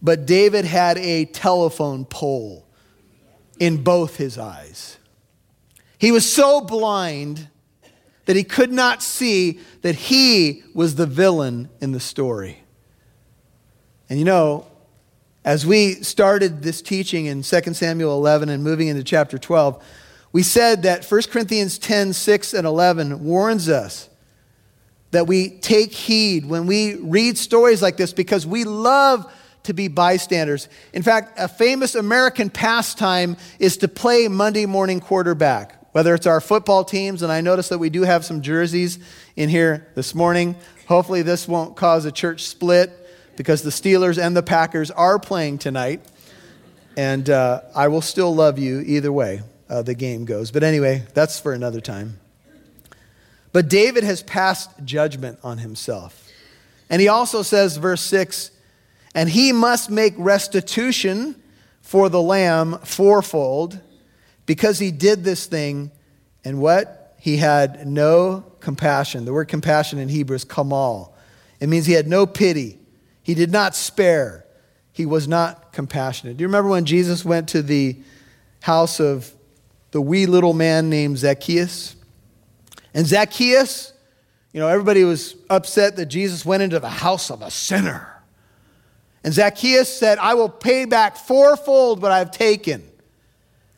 but 0.00 0.26
David 0.26 0.64
had 0.64 0.98
a 0.98 1.26
telephone 1.26 2.04
pole 2.04 2.66
in 3.58 3.82
both 3.82 4.16
his 4.16 4.38
eyes. 4.38 4.98
He 5.98 6.12
was 6.12 6.30
so 6.30 6.60
blind 6.60 7.48
that 8.26 8.36
he 8.36 8.44
could 8.44 8.72
not 8.72 9.02
see 9.02 9.60
that 9.82 9.94
he 9.94 10.62
was 10.74 10.96
the 10.96 11.06
villain 11.06 11.68
in 11.80 11.92
the 11.92 12.00
story. 12.00 12.62
And 14.08 14.18
you 14.18 14.24
know, 14.24 14.66
as 15.44 15.64
we 15.64 15.94
started 15.94 16.62
this 16.62 16.82
teaching 16.82 17.26
in 17.26 17.42
2 17.42 17.74
Samuel 17.74 18.16
11 18.18 18.48
and 18.48 18.64
moving 18.64 18.88
into 18.88 19.04
chapter 19.04 19.38
12, 19.38 19.82
we 20.36 20.42
said 20.42 20.82
that 20.82 21.02
1 21.02 21.22
Corinthians 21.30 21.78
10 21.78 22.12
6 22.12 22.52
and 22.52 22.66
11 22.66 23.24
warns 23.24 23.70
us 23.70 24.10
that 25.10 25.26
we 25.26 25.48
take 25.48 25.92
heed 25.92 26.44
when 26.44 26.66
we 26.66 26.96
read 26.96 27.38
stories 27.38 27.80
like 27.80 27.96
this 27.96 28.12
because 28.12 28.46
we 28.46 28.64
love 28.64 29.32
to 29.62 29.72
be 29.72 29.88
bystanders. 29.88 30.68
In 30.92 31.02
fact, 31.02 31.38
a 31.38 31.48
famous 31.48 31.94
American 31.94 32.50
pastime 32.50 33.38
is 33.58 33.78
to 33.78 33.88
play 33.88 34.28
Monday 34.28 34.66
morning 34.66 35.00
quarterback, 35.00 35.94
whether 35.94 36.14
it's 36.14 36.26
our 36.26 36.42
football 36.42 36.84
teams, 36.84 37.22
and 37.22 37.32
I 37.32 37.40
notice 37.40 37.70
that 37.70 37.78
we 37.78 37.88
do 37.88 38.02
have 38.02 38.22
some 38.22 38.42
jerseys 38.42 38.98
in 39.36 39.48
here 39.48 39.88
this 39.94 40.14
morning. 40.14 40.54
Hopefully, 40.86 41.22
this 41.22 41.48
won't 41.48 41.76
cause 41.76 42.04
a 42.04 42.12
church 42.12 42.42
split 42.42 43.08
because 43.38 43.62
the 43.62 43.70
Steelers 43.70 44.22
and 44.22 44.36
the 44.36 44.42
Packers 44.42 44.90
are 44.90 45.18
playing 45.18 45.56
tonight. 45.56 46.02
And 46.94 47.30
uh, 47.30 47.62
I 47.74 47.88
will 47.88 48.02
still 48.02 48.34
love 48.34 48.58
you 48.58 48.80
either 48.80 49.10
way 49.10 49.40
uh, 49.68 49.82
the 49.82 49.94
game 49.94 50.24
goes. 50.24 50.50
But 50.50 50.62
anyway, 50.62 51.04
that's 51.14 51.40
for 51.40 51.52
another 51.52 51.80
time. 51.80 52.18
But 53.52 53.68
David 53.68 54.04
has 54.04 54.22
passed 54.22 54.70
judgment 54.84 55.38
on 55.42 55.58
himself. 55.58 56.30
And 56.90 57.00
he 57.00 57.08
also 57.08 57.42
says, 57.42 57.76
verse 57.78 58.02
6, 58.02 58.50
and 59.14 59.28
he 59.28 59.52
must 59.52 59.90
make 59.90 60.14
restitution 60.18 61.40
for 61.80 62.08
the 62.08 62.20
lamb 62.20 62.78
fourfold 62.84 63.80
because 64.44 64.78
he 64.78 64.90
did 64.90 65.24
this 65.24 65.46
thing. 65.46 65.90
And 66.44 66.60
what? 66.60 67.14
He 67.18 67.38
had 67.38 67.86
no 67.86 68.44
compassion. 68.60 69.24
The 69.24 69.32
word 69.32 69.48
compassion 69.48 69.98
in 69.98 70.08
Hebrew 70.08 70.36
is 70.36 70.44
kamal. 70.44 71.16
It 71.60 71.68
means 71.68 71.86
he 71.86 71.94
had 71.94 72.06
no 72.06 72.26
pity. 72.26 72.78
He 73.22 73.34
did 73.34 73.50
not 73.50 73.74
spare. 73.74 74.44
He 74.92 75.06
was 75.06 75.26
not 75.26 75.72
compassionate. 75.72 76.36
Do 76.36 76.42
you 76.42 76.48
remember 76.48 76.70
when 76.70 76.84
Jesus 76.84 77.24
went 77.24 77.48
to 77.48 77.62
the 77.62 77.96
house 78.60 79.00
of 79.00 79.32
the 79.96 80.00
wee 80.02 80.26
little 80.26 80.52
man 80.52 80.90
named 80.90 81.16
Zacchaeus? 81.16 81.96
And 82.92 83.06
Zacchaeus, 83.06 83.94
you 84.52 84.60
know, 84.60 84.68
everybody 84.68 85.04
was 85.04 85.36
upset 85.48 85.96
that 85.96 86.04
Jesus 86.04 86.44
went 86.44 86.62
into 86.62 86.78
the 86.78 86.90
house 86.90 87.30
of 87.30 87.40
a 87.40 87.50
sinner. 87.50 88.22
And 89.24 89.32
Zacchaeus 89.32 89.88
said, 89.88 90.18
I 90.18 90.34
will 90.34 90.50
pay 90.50 90.84
back 90.84 91.16
fourfold 91.16 92.02
what 92.02 92.12
I've 92.12 92.30
taken. 92.30 92.82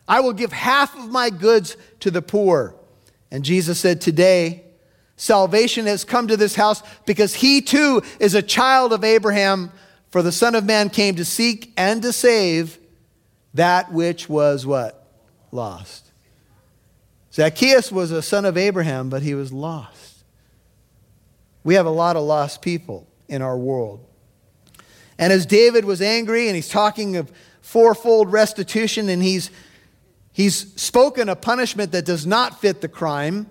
I 0.08 0.18
will 0.18 0.32
give 0.32 0.50
half 0.50 0.98
of 0.98 1.08
my 1.08 1.30
goods 1.30 1.76
to 2.00 2.10
the 2.10 2.20
poor. 2.20 2.74
And 3.30 3.44
Jesus 3.44 3.78
said, 3.78 4.00
Today, 4.00 4.64
Salvation 5.14 5.86
has 5.86 6.02
come 6.02 6.26
to 6.26 6.36
this 6.36 6.56
house 6.56 6.82
because 7.06 7.32
he 7.32 7.60
too 7.60 8.02
is 8.18 8.34
a 8.34 8.42
child 8.42 8.92
of 8.92 9.04
Abraham. 9.04 9.70
For 10.10 10.22
the 10.22 10.32
Son 10.32 10.56
of 10.56 10.64
Man 10.64 10.90
came 10.90 11.14
to 11.14 11.24
seek 11.24 11.72
and 11.76 12.02
to 12.02 12.12
save 12.12 12.76
that 13.54 13.92
which 13.92 14.28
was 14.28 14.66
what? 14.66 15.06
Lost. 15.52 16.07
Zacchaeus 17.38 17.92
was 17.92 18.10
a 18.10 18.20
son 18.20 18.44
of 18.44 18.56
Abraham, 18.56 19.10
but 19.10 19.22
he 19.22 19.32
was 19.36 19.52
lost. 19.52 20.24
We 21.62 21.74
have 21.74 21.86
a 21.86 21.90
lot 21.90 22.16
of 22.16 22.24
lost 22.24 22.62
people 22.62 23.06
in 23.28 23.42
our 23.42 23.56
world. 23.56 24.04
And 25.20 25.32
as 25.32 25.46
David 25.46 25.84
was 25.84 26.02
angry 26.02 26.48
and 26.48 26.56
he's 26.56 26.68
talking 26.68 27.14
of 27.16 27.30
fourfold 27.60 28.32
restitution 28.32 29.08
and 29.08 29.22
he's, 29.22 29.52
he's 30.32 30.74
spoken 30.74 31.28
a 31.28 31.36
punishment 31.36 31.92
that 31.92 32.04
does 32.04 32.26
not 32.26 32.60
fit 32.60 32.80
the 32.80 32.88
crime, 32.88 33.46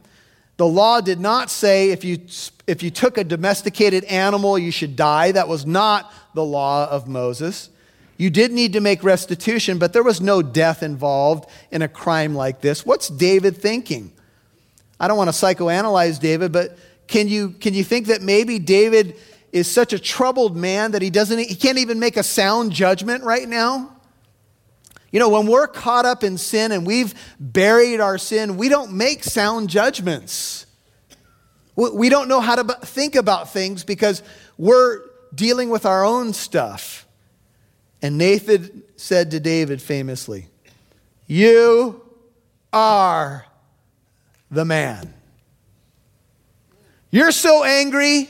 the 0.58 0.68
law 0.68 1.00
did 1.00 1.22
not 1.22 1.50
say 1.50 1.92
if 1.92 2.04
you, 2.04 2.20
if 2.68 2.84
you 2.84 2.92
took 2.92 3.18
a 3.18 3.24
domesticated 3.24 4.04
animal, 4.04 4.60
you 4.60 4.72
should 4.72 4.98
die. 4.98 5.32
That 5.32 5.48
was 5.48 5.66
not 5.66 6.12
the 6.34 6.44
law 6.44 6.90
of 6.90 7.08
Moses. 7.08 7.70
You 8.18 8.32
did 8.32 8.52
need 8.52 8.74
to 8.74 8.82
make 8.82 9.04
restitution, 9.04 9.78
but 9.78 9.94
there 9.94 10.04
was 10.04 10.20
no 10.20 10.42
death 10.42 10.82
involved 10.82 11.50
in 11.72 11.84
a 11.84 11.88
crime 11.88 12.34
like 12.34 12.62
this. 12.62 12.86
What's 12.86 13.10
David 13.10 13.58
thinking? 13.58 14.12
I 15.00 15.08
don't 15.08 15.18
want 15.18 15.30
to 15.30 15.36
psychoanalyze 15.36 16.20
David, 16.20 16.52
but 16.52 16.78
can 17.08 17.28
you, 17.28 17.52
can 17.52 17.76
you 17.76 17.84
think 17.84 18.08
that 18.08 18.22
maybe 18.24 18.58
David 18.58 19.16
is 19.52 19.70
such 19.70 19.94
a 19.94 20.00
troubled 20.00 20.58
man 20.58 20.92
that 20.92 21.02
he, 21.02 21.12
doesn't, 21.12 21.38
he 21.38 21.56
can't 21.56 21.78
even 21.78 22.00
make 22.00 22.18
a 22.18 22.24
sound 22.24 22.72
judgment 22.72 23.24
right 23.24 23.48
now? 23.48 23.94
You 25.12 25.20
know, 25.20 25.30
when 25.30 25.48
we're 25.48 25.68
caught 25.68 26.06
up 26.06 26.24
in 26.24 26.38
sin 26.38 26.72
and 26.72 26.86
we've 26.86 27.14
buried 27.40 28.02
our 28.02 28.18
sin, 28.18 28.58
we 28.58 28.68
don't 28.68 28.92
make 28.94 29.24
sound 29.24 29.70
judgments. 29.70 30.66
We 31.76 32.10
don't 32.10 32.28
know 32.28 32.42
how 32.42 32.56
to 32.56 32.74
think 32.86 33.16
about 33.16 33.54
things 33.54 33.84
because 33.84 34.24
we're 34.58 35.02
dealing 35.34 35.70
with 35.70 35.86
our 35.86 36.04
own 36.04 36.34
stuff. 36.34 37.07
And 38.02 38.18
Nathan 38.18 38.84
said 38.96 39.32
to 39.32 39.40
David 39.40 39.82
famously, 39.82 40.48
You 41.26 42.02
are 42.72 43.46
the 44.52 44.66
man. 44.66 45.14
You're 47.10 47.32
so 47.32 47.64
angry. 47.64 48.30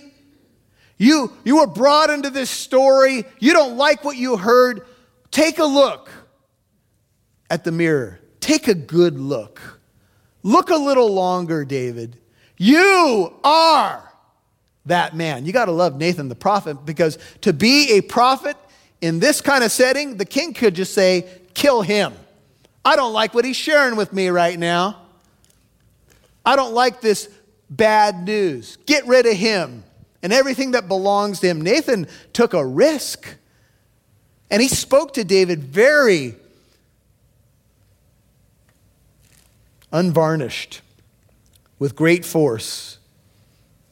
You, 0.98 1.34
you 1.44 1.58
were 1.58 1.68
brought 1.68 2.10
into 2.10 2.30
this 2.30 2.50
story. 2.50 3.26
You 3.40 3.54
don't 3.54 3.78
like 3.78 4.04
what 4.04 4.18
you 4.18 4.38
heard. 4.38 4.86
Take 5.32 5.60
a 5.60 5.66
look 5.66 6.10
at 7.50 7.64
the 7.64 7.72
mirror. 7.72 8.20
Take 8.40 8.68
a 8.68 8.74
good 8.74 9.20
look. 9.20 9.80
Look 10.44 10.70
a 10.70 10.76
little 10.76 11.14
longer, 11.14 11.66
David. 11.66 12.18
You 12.58 13.34
are 13.44 14.12
that 14.86 15.16
man. 15.16 15.46
You 15.46 15.52
got 15.52 15.66
to 15.66 15.72
love 15.72 15.98
Nathan 15.98 16.30
the 16.30 16.36
prophet 16.36 16.86
because 16.86 17.18
to 17.42 17.54
be 17.54 17.98
a 17.98 18.02
prophet 18.02 18.56
in 19.02 19.20
this 19.20 19.42
kind 19.42 19.64
of 19.64 19.72
setting, 19.72 20.18
the 20.18 20.26
king 20.26 20.54
could 20.54 20.76
just 20.76 20.94
say, 20.94 21.28
kill 21.54 21.82
him. 21.82 22.14
I 22.84 22.96
don't 22.96 23.14
like 23.14 23.34
what 23.34 23.46
he's 23.46 23.56
sharing 23.56 23.96
with 23.96 24.14
me 24.14 24.30
right 24.30 24.58
now. 24.58 25.02
I 26.46 26.56
don't 26.56 26.74
like 26.74 27.02
this 27.02 27.30
bad 27.70 28.26
news. 28.26 28.78
Get 28.86 29.06
rid 29.06 29.26
of 29.26 29.34
him 29.34 29.84
and 30.24 30.32
everything 30.32 30.72
that 30.72 30.88
belongs 30.88 31.42
to 31.42 31.48
him. 31.48 31.62
Nathan 31.62 32.08
took 32.34 32.54
a 32.54 32.66
risk 32.66 33.36
and 34.50 34.62
he 34.62 34.68
spoke 34.68 35.14
to 35.16 35.24
David 35.24 35.64
very 35.64 36.36
unvarnished, 39.92 40.82
with 41.80 41.96
great 41.96 42.26
force 42.26 42.98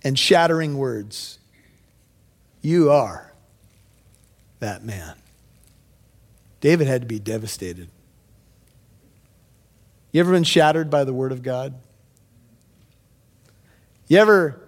and 0.03 0.17
shattering 0.17 0.77
words. 0.77 1.39
You 2.61 2.91
are 2.91 3.24
that 4.65 4.83
man. 4.83 5.13
David 6.59 6.87
had 6.87 7.01
to 7.01 7.07
be 7.07 7.19
devastated. 7.19 7.87
You 10.11 10.21
ever 10.21 10.31
been 10.31 10.43
shattered 10.43 10.89
by 10.89 11.03
the 11.03 11.13
word 11.13 11.31
of 11.31 11.43
God? 11.43 11.75
You 14.07 14.17
ever 14.17 14.59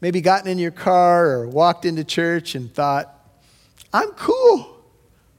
maybe 0.00 0.22
gotten 0.22 0.50
in 0.50 0.58
your 0.58 0.70
car 0.70 1.26
or 1.26 1.46
walked 1.46 1.84
into 1.84 2.04
church 2.04 2.54
and 2.54 2.72
thought, 2.72 3.14
I'm 3.92 4.12
cool 4.12 4.82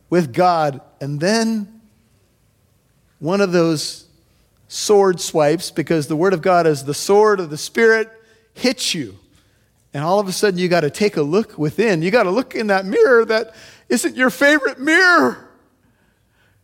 with 0.07 0.33
God, 0.33 0.79
and 1.01 1.19
then 1.19 1.81
one 3.17 3.41
of 3.41 3.51
those 3.51 4.05
sword 4.67 5.19
swipes, 5.19 5.71
because 5.71 6.05
the 6.05 6.15
Word 6.15 6.33
of 6.33 6.43
God 6.43 6.67
is 6.67 6.83
the 6.83 6.93
sword 6.93 7.39
of 7.39 7.49
the 7.49 7.57
Spirit, 7.57 8.11
hits 8.53 8.93
you. 8.93 9.17
And 9.93 10.03
all 10.03 10.19
of 10.19 10.27
a 10.27 10.31
sudden, 10.31 10.59
you 10.59 10.67
got 10.67 10.81
to 10.81 10.89
take 10.89 11.17
a 11.17 11.21
look 11.21 11.57
within. 11.57 12.01
You 12.01 12.09
got 12.09 12.23
to 12.23 12.31
look 12.31 12.55
in 12.55 12.67
that 12.67 12.85
mirror 12.85 13.25
that 13.25 13.53
isn't 13.89 14.15
your 14.15 14.29
favorite 14.29 14.79
mirror. 14.79 15.49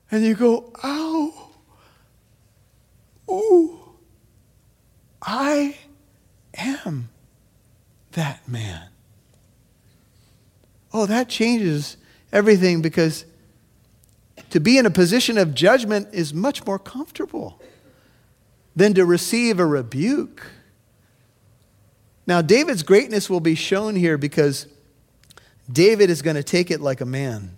And 0.10 0.26
you 0.26 0.34
go, 0.34 0.74
ow, 0.84 1.52
ooh, 3.30 3.80
I 5.22 5.78
am 6.56 7.10
that 8.14 8.48
man. 8.48 8.90
Oh, 10.92 11.06
that 11.06 11.30
changes 11.30 11.98
everything 12.32 12.82
because 12.82 13.26
to 14.50 14.60
be 14.60 14.80
in 14.80 14.88
a 14.88 14.92
position 14.92 15.38
of 15.38 15.54
judgment 15.54 16.08
is 16.12 16.34
much 16.34 16.66
more 16.66 16.80
comfortable 16.80 17.62
than 18.76 18.96
to 18.96 19.06
receive 19.06 19.60
a 19.60 19.66
rebuke. 19.66 20.42
Now, 22.30 22.44
David's 22.44 22.84
greatness 22.84 23.28
will 23.28 23.40
be 23.40 23.56
shown 23.56 23.96
here 23.96 24.16
because 24.16 24.68
David 25.68 26.12
is 26.12 26.22
going 26.22 26.36
to 26.36 26.44
take 26.44 26.70
it 26.70 26.80
like 26.80 27.02
a 27.02 27.06
man. 27.06 27.58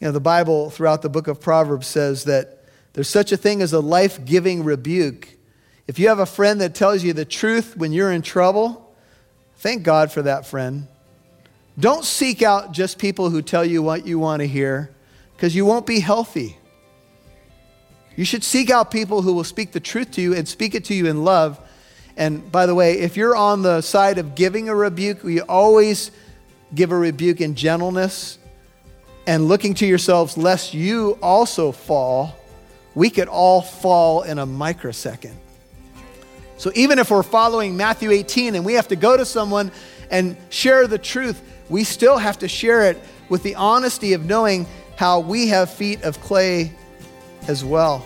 You 0.00 0.06
know, 0.06 0.12
the 0.12 0.20
Bible 0.20 0.70
throughout 0.70 1.02
the 1.02 1.10
book 1.10 1.28
of 1.28 1.42
Proverbs 1.42 1.86
says 1.86 2.24
that 2.24 2.64
there's 2.94 3.10
such 3.10 3.32
a 3.32 3.36
thing 3.36 3.60
as 3.60 3.74
a 3.74 3.80
life 3.80 4.24
giving 4.24 4.64
rebuke. 4.64 5.28
If 5.86 5.98
you 5.98 6.08
have 6.08 6.20
a 6.20 6.24
friend 6.24 6.58
that 6.62 6.74
tells 6.74 7.04
you 7.04 7.12
the 7.12 7.26
truth 7.26 7.76
when 7.76 7.92
you're 7.92 8.10
in 8.10 8.22
trouble, 8.22 8.96
thank 9.56 9.82
God 9.82 10.10
for 10.10 10.22
that 10.22 10.46
friend. 10.46 10.88
Don't 11.78 12.06
seek 12.06 12.40
out 12.40 12.72
just 12.72 12.96
people 12.96 13.28
who 13.28 13.42
tell 13.42 13.62
you 13.62 13.82
what 13.82 14.06
you 14.06 14.18
want 14.18 14.40
to 14.40 14.48
hear 14.48 14.88
because 15.36 15.54
you 15.54 15.66
won't 15.66 15.84
be 15.84 16.00
healthy. 16.00 16.56
You 18.16 18.24
should 18.24 18.42
seek 18.42 18.70
out 18.70 18.90
people 18.90 19.20
who 19.20 19.34
will 19.34 19.44
speak 19.44 19.72
the 19.72 19.80
truth 19.80 20.12
to 20.12 20.22
you 20.22 20.34
and 20.34 20.48
speak 20.48 20.74
it 20.74 20.86
to 20.86 20.94
you 20.94 21.08
in 21.08 21.24
love. 21.24 21.60
And 22.16 22.50
by 22.50 22.66
the 22.66 22.74
way, 22.74 23.00
if 23.00 23.16
you're 23.16 23.36
on 23.36 23.62
the 23.62 23.80
side 23.80 24.18
of 24.18 24.34
giving 24.34 24.68
a 24.68 24.74
rebuke, 24.74 25.24
we 25.24 25.40
always 25.40 26.10
give 26.74 26.92
a 26.92 26.96
rebuke 26.96 27.40
in 27.40 27.54
gentleness 27.54 28.38
and 29.26 29.48
looking 29.48 29.74
to 29.74 29.86
yourselves 29.86 30.36
lest 30.36 30.74
you 30.74 31.18
also 31.22 31.72
fall. 31.72 32.36
We 32.94 33.10
could 33.10 33.28
all 33.28 33.62
fall 33.62 34.22
in 34.22 34.38
a 34.38 34.46
microsecond. 34.46 35.36
So 36.56 36.70
even 36.74 36.98
if 36.98 37.10
we're 37.10 37.24
following 37.24 37.76
Matthew 37.76 38.12
18 38.12 38.54
and 38.54 38.64
we 38.64 38.74
have 38.74 38.88
to 38.88 38.96
go 38.96 39.16
to 39.16 39.24
someone 39.24 39.72
and 40.10 40.36
share 40.50 40.86
the 40.86 40.98
truth, 40.98 41.42
we 41.68 41.82
still 41.82 42.16
have 42.16 42.38
to 42.40 42.48
share 42.48 42.88
it 42.90 43.02
with 43.28 43.42
the 43.42 43.56
honesty 43.56 44.12
of 44.12 44.24
knowing 44.24 44.66
how 44.96 45.18
we 45.18 45.48
have 45.48 45.70
feet 45.70 46.02
of 46.02 46.20
clay 46.20 46.72
as 47.48 47.64
well. 47.64 48.04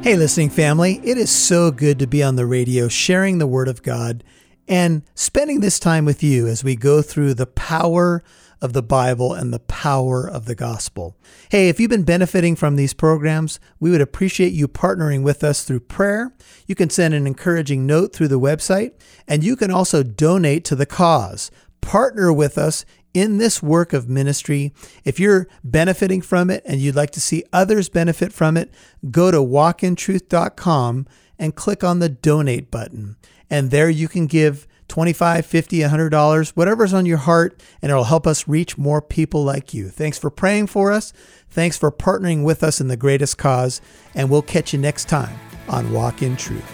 Hey, 0.00 0.16
listening 0.16 0.48
family, 0.48 1.00
it 1.02 1.18
is 1.18 1.28
so 1.28 1.72
good 1.72 1.98
to 1.98 2.06
be 2.06 2.22
on 2.22 2.36
the 2.36 2.46
radio 2.46 2.86
sharing 2.86 3.38
the 3.38 3.48
Word 3.48 3.66
of 3.66 3.82
God 3.82 4.22
and 4.68 5.02
spending 5.14 5.60
this 5.60 5.80
time 5.80 6.04
with 6.04 6.22
you 6.22 6.46
as 6.46 6.62
we 6.62 6.76
go 6.76 7.02
through 7.02 7.34
the 7.34 7.46
power 7.46 8.22
of 8.62 8.72
the 8.72 8.82
Bible 8.82 9.34
and 9.34 9.52
the 9.52 9.58
power 9.58 10.26
of 10.26 10.44
the 10.46 10.54
gospel. 10.54 11.16
Hey, 11.50 11.68
if 11.68 11.80
you've 11.80 11.90
been 11.90 12.04
benefiting 12.04 12.54
from 12.54 12.76
these 12.76 12.94
programs, 12.94 13.58
we 13.80 13.90
would 13.90 14.00
appreciate 14.00 14.52
you 14.52 14.68
partnering 14.68 15.24
with 15.24 15.42
us 15.42 15.64
through 15.64 15.80
prayer. 15.80 16.32
You 16.66 16.76
can 16.76 16.90
send 16.90 17.12
an 17.12 17.26
encouraging 17.26 17.84
note 17.84 18.14
through 18.14 18.28
the 18.28 18.40
website, 18.40 18.92
and 19.26 19.42
you 19.42 19.56
can 19.56 19.72
also 19.72 20.04
donate 20.04 20.64
to 20.66 20.76
the 20.76 20.86
cause. 20.86 21.50
Partner 21.80 22.32
with 22.32 22.56
us 22.56 22.86
in 23.14 23.38
this 23.38 23.62
work 23.62 23.92
of 23.92 24.08
ministry. 24.08 24.72
If 25.04 25.18
you're 25.18 25.48
benefiting 25.64 26.20
from 26.20 26.50
it 26.50 26.62
and 26.64 26.80
you'd 26.80 26.96
like 26.96 27.10
to 27.12 27.20
see 27.20 27.44
others 27.52 27.88
benefit 27.88 28.32
from 28.32 28.56
it, 28.56 28.72
go 29.10 29.30
to 29.30 29.38
walkintruth.com 29.38 31.06
and 31.38 31.54
click 31.54 31.84
on 31.84 31.98
the 31.98 32.08
donate 32.08 32.70
button. 32.70 33.16
And 33.50 33.70
there 33.70 33.88
you 33.88 34.08
can 34.08 34.26
give 34.26 34.66
25, 34.88 35.44
50, 35.44 35.80
100 35.82 36.08
dollars, 36.08 36.50
whatever's 36.50 36.94
on 36.94 37.06
your 37.06 37.18
heart, 37.18 37.62
and 37.82 37.90
it'll 37.90 38.04
help 38.04 38.26
us 38.26 38.48
reach 38.48 38.78
more 38.78 39.02
people 39.02 39.44
like 39.44 39.74
you. 39.74 39.88
Thanks 39.90 40.18
for 40.18 40.30
praying 40.30 40.68
for 40.68 40.90
us. 40.90 41.12
Thanks 41.50 41.76
for 41.76 41.92
partnering 41.92 42.42
with 42.42 42.62
us 42.62 42.80
in 42.80 42.88
the 42.88 42.96
greatest 42.96 43.38
cause, 43.38 43.80
and 44.14 44.30
we'll 44.30 44.42
catch 44.42 44.72
you 44.72 44.78
next 44.78 45.08
time 45.08 45.38
on 45.68 45.92
Walk 45.92 46.22
in 46.22 46.36
Truth. 46.36 46.64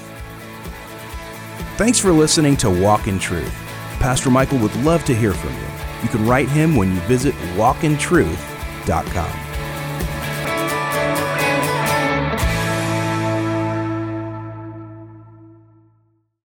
Thanks 1.77 1.99
for 1.99 2.13
listening 2.13 2.57
to 2.59 2.71
Walk 2.71 3.09
in 3.09 3.19
Truth. 3.19 3.53
Pastor 3.99 4.31
Michael 4.31 4.59
would 4.59 4.75
love 4.77 5.05
to 5.07 5.15
hear 5.15 5.33
from 5.33 5.53
you. 5.53 5.74
You 6.05 6.11
can 6.11 6.27
write 6.27 6.51
him 6.51 6.77
when 6.77 6.93
you 6.95 7.01
visit 7.01 7.35
walkintruth.com. 7.57 9.54